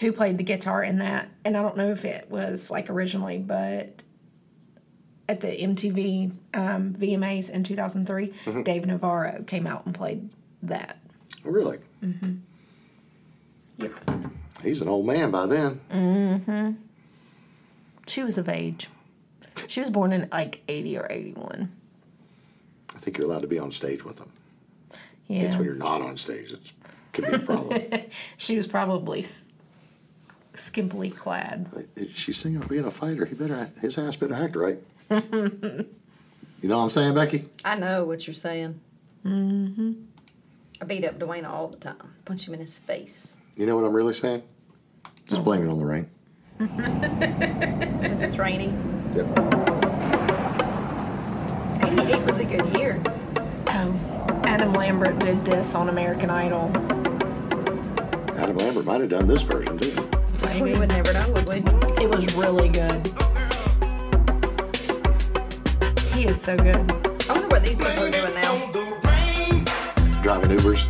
[0.00, 1.28] who played the guitar in that.
[1.44, 4.02] And I don't know if it was like originally, but
[5.28, 8.64] at the MTV um, VMAs in 2003, Mhm.
[8.64, 10.30] Dave Navarro came out and played
[10.64, 10.98] that.
[11.44, 11.78] Oh, really?
[12.02, 12.36] Mm-hmm.
[14.64, 15.80] He's an old man by then.
[15.90, 16.72] Mm-hmm.
[18.08, 18.88] She was of age.
[19.68, 21.70] She was born in like 80 or 81.
[22.94, 24.30] I think you're allowed to be on stage with them.
[25.30, 25.42] Yeah.
[25.42, 26.50] It's when you're not on stage.
[26.50, 26.72] It
[27.12, 27.80] could be a problem.
[28.36, 29.42] she was probably s-
[30.54, 31.68] skimpily clad.
[32.14, 33.24] She's singing about being a fighter.
[33.24, 34.78] He better, his ass better act right.
[36.62, 37.44] You know what I'm saying, Becky?
[37.64, 38.78] I know what you're saying.
[39.24, 39.92] mm-hmm.
[40.82, 41.96] I beat up Dwayne all the time.
[42.26, 43.40] Punch him in his face.
[43.56, 44.42] You know what I'm really saying?
[45.26, 46.06] Just blame it on the rain.
[48.02, 48.72] Since it's raining.
[49.14, 49.26] Yep.
[51.82, 53.02] 88 was a good year.
[54.50, 56.72] Adam Lambert did this on American Idol.
[58.36, 59.94] Adam Lambert might have done this version too.
[60.60, 61.58] We would never know, would we?
[62.02, 63.06] It was really good.
[66.12, 66.90] He is so good.
[67.30, 68.72] I wonder what these people are doing now.
[70.20, 70.84] Driving Ubers.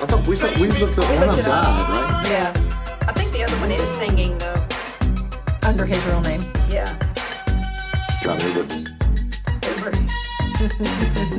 [0.00, 2.28] I thought we said we looked at one of them died, right?
[2.30, 2.50] Yeah.
[3.06, 4.66] I think the other one is singing, though.
[5.68, 6.40] Under his real name.
[6.70, 6.96] Yeah.
[8.22, 8.74] Driving Uber.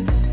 [0.06, 0.24] Uber.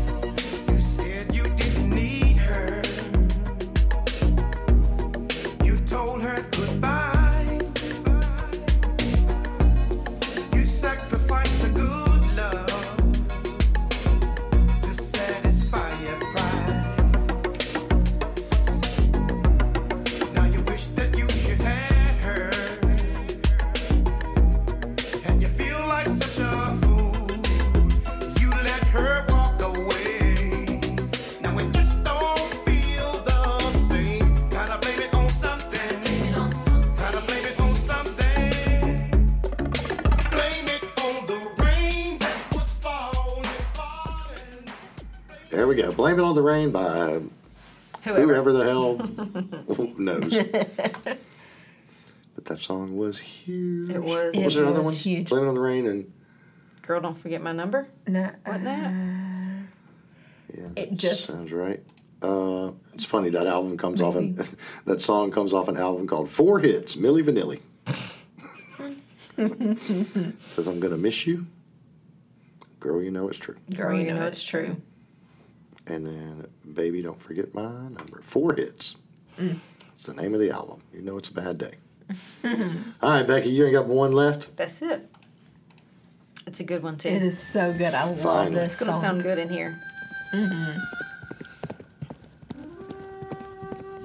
[45.95, 47.21] Blame It on the Rain by
[48.03, 48.21] Whoever.
[48.21, 48.95] whoever the hell
[49.97, 50.33] knows.
[52.35, 53.89] but that song was huge.
[53.89, 54.35] It was.
[54.43, 54.93] Was there another was one?
[54.95, 55.29] huge.
[55.29, 56.11] Blame It on the Rain and
[56.81, 57.87] Girl, don't forget my number.
[58.07, 58.29] No.
[58.45, 58.93] Wasn't that?
[60.55, 61.81] yeah, It just- sounds right.
[62.21, 64.37] Uh, it's funny that album comes off an
[64.85, 67.59] that song comes off an album called Four Hits, Milli Vanilli.
[70.47, 71.45] Says I'm gonna miss you,
[72.79, 73.01] girl.
[73.03, 73.57] You know it's true.
[73.75, 74.81] Girl, you know it's true.
[75.87, 78.21] And then, baby, don't forget my number.
[78.21, 78.95] Four hits.
[79.39, 79.59] Mm.
[79.93, 80.81] It's the name of the album.
[80.93, 81.73] You know it's a bad day.
[83.01, 84.55] All right, Becky, you ain't got one left.
[84.55, 85.09] That's it.
[86.47, 87.09] It's a good one too.
[87.09, 87.93] It is so good.
[87.93, 88.55] I love Finally.
[88.55, 89.75] this It's gonna sound good in here.
[90.33, 90.79] Mm-hmm.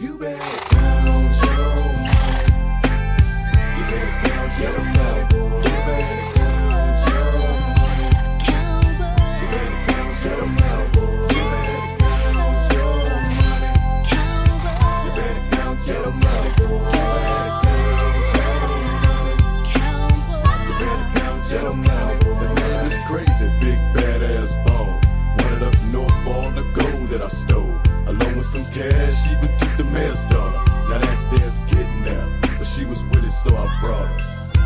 [0.03, 1.40] You better
[28.75, 30.63] cash, even took the mayor's daughter.
[30.89, 34.17] Now that there's kidnapped, but she was with it, so I brought her.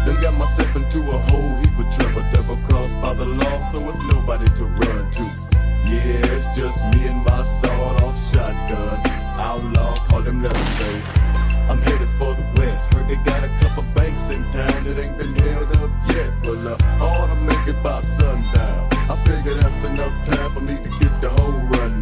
[0.05, 3.89] Then got myself into a whole heap of trouble, double crossed by the law, so
[3.89, 5.24] it's nobody to run to.
[5.89, 9.01] Yeah, it's just me and my sawed off shotgun.
[9.40, 11.18] Outlaw, call him Leatherface.
[11.68, 12.93] I'm headed for the west.
[12.93, 16.31] Heard they got a couple banks in town that ain't been held up yet.
[16.44, 18.89] Well, uh, I ought to make it by sundown.
[19.09, 21.93] I figure that's enough time for me to get the whole rundown.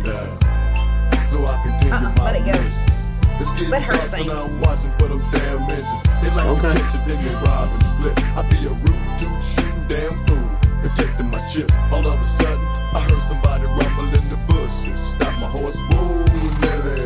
[1.33, 2.53] So I continue Uh-uh, my let it go.
[2.53, 3.41] mission.
[3.41, 4.29] It's Let her sing.
[4.29, 6.03] So I'm watching for them damn inches.
[6.23, 6.75] They like Okay.
[6.75, 8.17] to catch it, then they rob and split.
[8.37, 10.45] I be a root toot shooting damn fool.
[10.83, 11.75] Protecting my chips.
[11.91, 12.65] All of a sudden,
[12.95, 14.99] I heard somebody rumble in the bushes.
[15.15, 16.21] Stop my horse, whoa,
[16.63, 17.01] Nelly.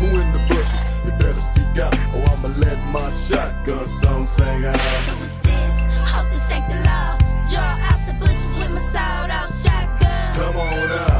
[0.00, 0.82] Who in the bushes?
[1.04, 4.76] You better speak out, or I'ma let my shotgun song sing out.
[4.76, 5.76] Who is this?
[6.12, 7.16] Hope this ain't the law.
[7.50, 10.34] Draw out the bushes with my sawed off shotgun.
[10.34, 11.19] Come on out,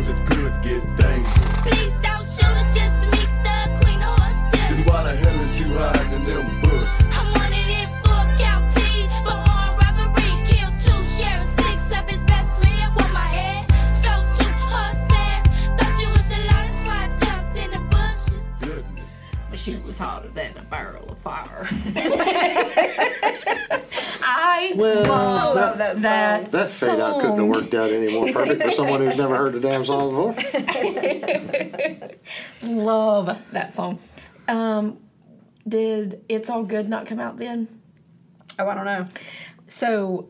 [0.00, 1.60] cause it could get dangerous.
[1.60, 5.40] Please don't shoot us just to meet the queen of horse Then why the hell
[5.40, 6.88] is you hiding in them bushes?
[7.12, 10.32] I'm wanted in four counties for armed robbery.
[10.48, 12.88] Killed two sheriffs, six of his best men.
[12.96, 13.64] Want my head,
[13.94, 15.44] stole two horses.
[15.76, 18.44] Thought you was the loudest, why I jumped in the bushes.
[18.60, 19.26] Goodness.
[19.50, 21.68] The shoe was hotter than a barrel of fire.
[24.70, 28.32] I Well, love that- that, that That fade out couldn't have worked out any more
[28.32, 30.34] perfect for someone who's never heard the damn song before.
[32.62, 33.98] Love that song.
[34.48, 34.98] Um,
[35.66, 37.68] did "It's All Good" not come out then?
[38.58, 39.06] Oh, I don't know.
[39.66, 40.28] So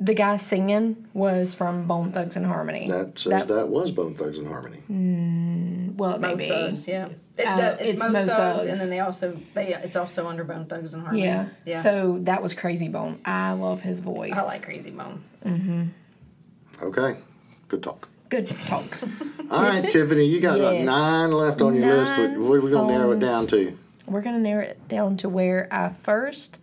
[0.00, 2.88] the guy singing was from Bone Thugs-n-Harmony.
[2.88, 4.78] That says that, was Bone Thugs-n-Harmony.
[5.96, 6.48] well, it may Mo be.
[6.48, 7.08] Thugs, yeah.
[7.36, 8.66] It, Uh, the- it's, it's Mo, Mo Thugs, Thugs.
[8.66, 11.24] and then they also they it's also under Bone Thugs-n-Harmony.
[11.24, 11.48] Yeah.
[11.64, 11.80] yeah.
[11.80, 13.18] So that was Crazy Bone.
[13.24, 14.32] I love his voice.
[14.34, 15.22] I like Crazy Bone.
[16.82, 17.18] Okay,
[17.68, 18.08] good talk.
[18.28, 18.84] Good talk.
[19.50, 20.86] All right, Tiffany, you got like Yes.
[20.86, 23.46] nine left on your list, but Nine what are we going to narrow it down
[23.48, 23.76] to?
[24.06, 26.60] We're gonna narrow it down to where I first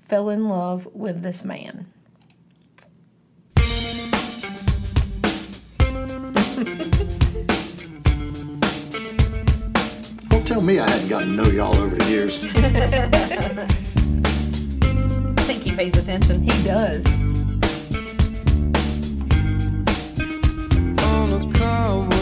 [0.00, 1.86] fell in love with this man.
[10.28, 12.42] Don't tell me I hadn't gotten to know y'all over the years.
[15.38, 16.42] I think he pays attention.
[16.42, 17.06] He does.
[21.04, 22.17] on a cobweb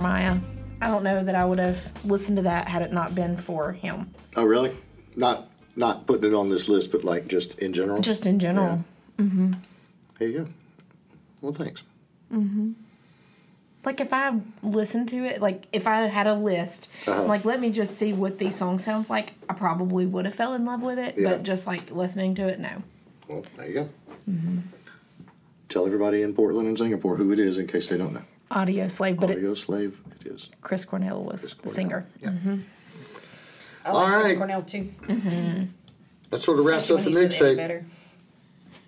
[0.00, 0.36] Jeremiah.
[0.82, 3.72] I don't know that I would have listened to that had it not been for
[3.72, 4.10] him.
[4.36, 4.76] Oh, really?
[5.16, 8.00] Not not putting it on this list, but like just in general.
[8.02, 8.84] Just in general.
[9.18, 9.52] Mm-hmm.
[10.18, 10.46] There you go.
[11.40, 11.82] Well, thanks.
[12.32, 12.72] Mm-hmm.
[13.84, 17.22] Like if I listened to it, like if I had a list, Uh-huh.
[17.24, 19.32] like let me just see what these songs sounds like.
[19.48, 21.30] I probably would have fell in love with it, Yeah.
[21.30, 22.82] but just like listening to it, no.
[23.30, 23.88] Well, there you go.
[24.30, 24.58] Mm-hmm.
[25.70, 28.22] Tell everybody in Portland and Singapore who it is in case they don't know.
[28.50, 30.50] Audioslave, but Audio it's Slave, it is.
[30.60, 32.06] Chris Cornell was the singer.
[32.22, 32.56] Mm-hmm.
[33.84, 34.38] I like All Chris right.
[34.38, 34.92] Cornell too.
[36.30, 37.84] That sort of wraps Especially up the when he's with mixtape.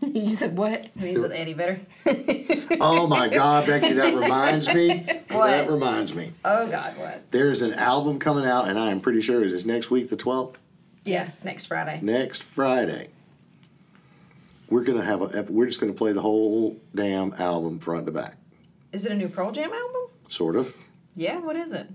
[0.00, 0.86] You said what?
[0.94, 1.80] When he's with Eddie Vedder.
[2.80, 5.04] Oh my God, Becky, that reminds me.
[5.30, 5.48] What?
[5.48, 6.30] That reminds me.
[6.44, 7.30] Oh God, what?
[7.32, 10.16] There's an album coming out, and I am pretty sure it is next week, the
[10.16, 10.56] 12th,
[11.04, 11.98] Yes, next Friday.
[12.02, 13.08] next Friday.
[14.70, 15.42] We're gonna have a.
[15.48, 18.36] We're just gonna play the whole damn album front to back,
[18.92, 20.02] Is it a new Pearl Jam album?
[20.28, 20.76] sort of.
[21.16, 21.88] Yeah, what is it?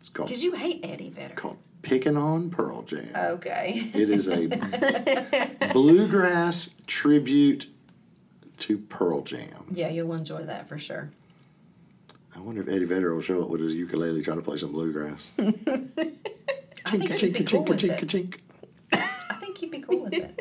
[0.00, 1.34] It's called Because you hate Eddie Vedder.
[1.34, 3.90] called "Picking on Pearl Jam." Okay.
[3.94, 4.46] It is a
[5.72, 7.66] bluegrass tribute
[8.58, 9.66] to Pearl Jam.
[9.70, 11.10] yeah, you'll enjoy that for sure.
[12.36, 14.70] I wonder if Eddie Vedder will show up with his ukulele trying to play some
[14.72, 15.28] bluegrass.
[15.38, 15.52] I
[16.96, 18.06] think he'd be cool with it.
[18.06, 18.40] chink.
[18.92, 20.40] I think he'd be cool with it.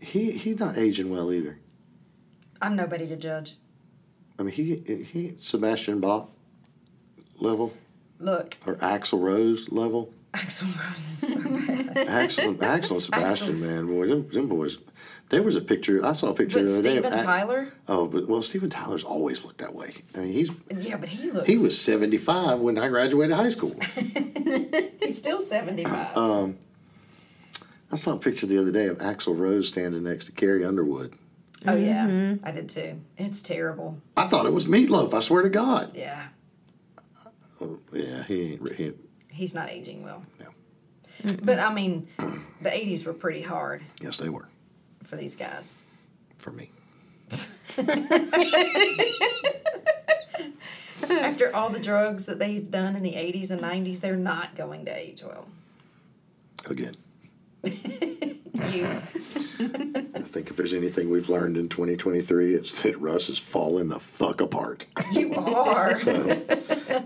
[0.00, 1.58] He he's not aging well either.
[2.60, 3.56] I'm nobody to judge.
[4.38, 6.28] I mean, he he Sebastian Bach
[7.40, 7.72] level
[8.20, 10.12] Look, or Axl Rose level.
[10.34, 12.06] Axl Rose is so bad.
[12.06, 14.78] Axl, Axl and Sebastian, Axl's- man, boy, them, them boys.
[15.30, 16.04] There was a picture.
[16.04, 17.08] I saw a picture With the other day.
[17.08, 17.68] Steven Tyler?
[17.88, 19.94] Oh, but well, Steven Tyler's always looked that way.
[20.14, 21.48] I mean, he's Yeah, but he looks.
[21.48, 23.74] he was seventy five when I graduated high school.
[25.00, 26.16] He's still 75.
[26.16, 26.56] Um,
[27.92, 31.14] I saw a picture the other day of Axl Rose standing next to Carrie Underwood.
[31.66, 32.06] Oh, yeah.
[32.06, 32.46] Mm-hmm.
[32.46, 33.00] I did too.
[33.16, 33.98] It's terrible.
[34.16, 35.12] I thought it was Meatloaf.
[35.14, 35.92] I swear to God.
[35.96, 36.28] Yeah.
[37.60, 38.72] Oh, yeah, he ain't.
[38.76, 38.92] He,
[39.30, 40.24] He's not aging well.
[40.40, 40.46] No.
[41.42, 44.48] But I mean, the 80s were pretty hard yes, they were
[45.02, 45.84] for these guys.
[46.38, 46.70] for me.
[51.10, 54.84] After all the drugs that they've done in the 80s and 90s, they're not going
[54.86, 55.46] to age well.
[56.68, 57.00] Again, You,
[57.64, 57.70] I
[60.30, 64.40] think if there's anything we've learned in 2023, it's that Russ is falling the fuck
[64.40, 64.86] apart.
[65.12, 65.98] you are.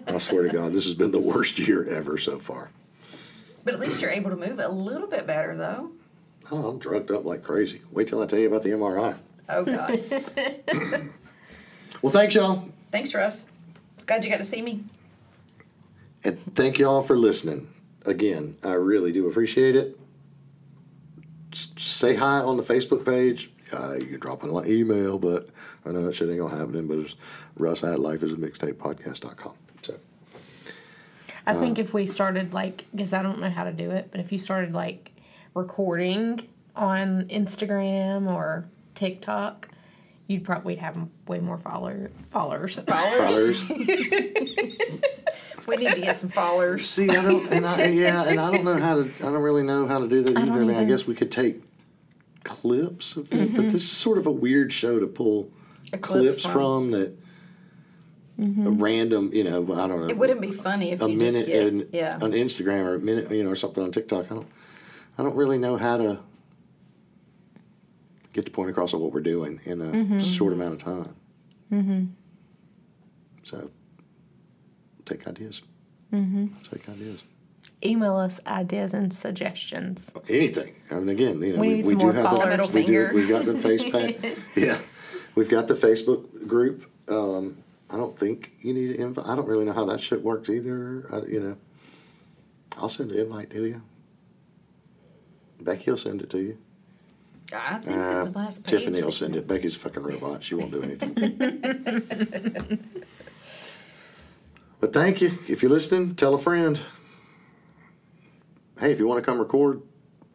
[0.08, 2.70] I swear to God, this has been the worst year ever so far.
[3.64, 5.92] But at least you're able to move a little bit better, though.
[6.50, 7.80] Oh, I'm drugged up like crazy.
[7.92, 9.16] Wait till I tell you about the MRI.
[9.48, 11.08] Oh, God.
[12.02, 12.68] Well, thanks, y'all.
[12.90, 13.46] Thanks, Russ.
[14.06, 14.82] Glad you got to see me.
[16.24, 17.68] And thank y'all for listening.
[18.04, 19.96] Again, I really do appreciate it.
[21.52, 23.50] S- say hi on the Facebook page.
[23.72, 25.48] Uh, you can drop an email, but
[25.86, 26.86] I know that shit ain't gonna happen.
[26.86, 27.16] But it's
[27.56, 29.52] Russ at life is a mixtape podcast.com.
[29.82, 29.94] So
[31.46, 34.20] I think if we started like, because I don't know how to do it, but
[34.20, 35.10] if you started like
[35.54, 36.46] recording
[36.76, 38.64] on Instagram or
[38.94, 39.68] TikTok,
[40.28, 40.96] you'd probably have
[41.26, 42.78] way more follower followers.
[42.80, 43.64] followers.
[45.68, 46.88] We need to get some followers.
[46.88, 49.02] See, I don't, and I yeah, and I don't know how to.
[49.20, 50.62] I don't really know how to do that I either.
[50.62, 51.62] I mean, I guess we could take
[52.44, 53.56] clips of it, Mm-hmm.
[53.56, 55.50] but this is sort of a weird show to pull
[55.92, 56.52] A clip clips from.
[56.52, 57.16] from, that.
[58.38, 60.08] A random, you know, I don't know.
[60.08, 62.18] It wouldn't be funny if a you just minute get, in, yeah.
[62.20, 64.32] on Instagram or a minute, you know, or something on TikTok.
[64.32, 64.48] I don't,
[65.16, 66.18] I don't really know how to
[68.32, 70.18] get the point across of what we're doing in a Mm-hmm.
[70.18, 71.14] short amount of time.
[71.68, 72.04] hmm
[73.44, 73.70] So,
[75.04, 75.62] take ideas.
[76.10, 77.22] hmm Take ideas.
[77.84, 80.12] Email us ideas and suggestions.
[80.28, 80.72] Anything.
[80.90, 82.42] I mean, again, you know, We we, we do have followers.
[82.44, 84.16] the, Middle We do, we've got the face pack.
[84.56, 84.78] yeah,
[85.34, 86.84] we've got the Facebook group.
[87.08, 87.56] Um,
[87.90, 89.26] I don't think you need an invite.
[89.26, 91.06] I don't really know how that shit works either.
[91.12, 91.56] I, you know,
[92.78, 93.82] I'll send an invite to you.
[95.60, 96.58] Becky will send it to you.
[97.52, 98.70] I think Uh, that the last page.
[98.80, 99.46] Tiffany will send it.
[99.46, 100.42] Becky's a fucking robot.
[100.44, 101.12] She won't do anything.
[104.82, 105.30] but thank you.
[105.48, 106.76] If you're listening, tell a friend.
[108.80, 109.80] Hey, if you want to come record,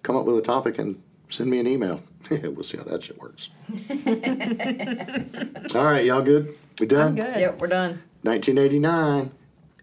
[0.03, 2.02] come up with a topic and send me an email.
[2.32, 3.49] we'll see how that shit works.
[5.76, 6.56] All right, y'all good?
[6.80, 7.07] We done?
[7.07, 7.41] I'm good.
[7.41, 8.02] Yep, we're done.
[8.22, 9.32] 1989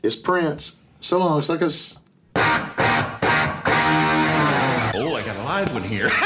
[0.02, 0.78] is Prince.
[1.00, 1.98] So long, suckers.
[2.34, 2.40] Oh,
[5.14, 6.10] I got a live one here.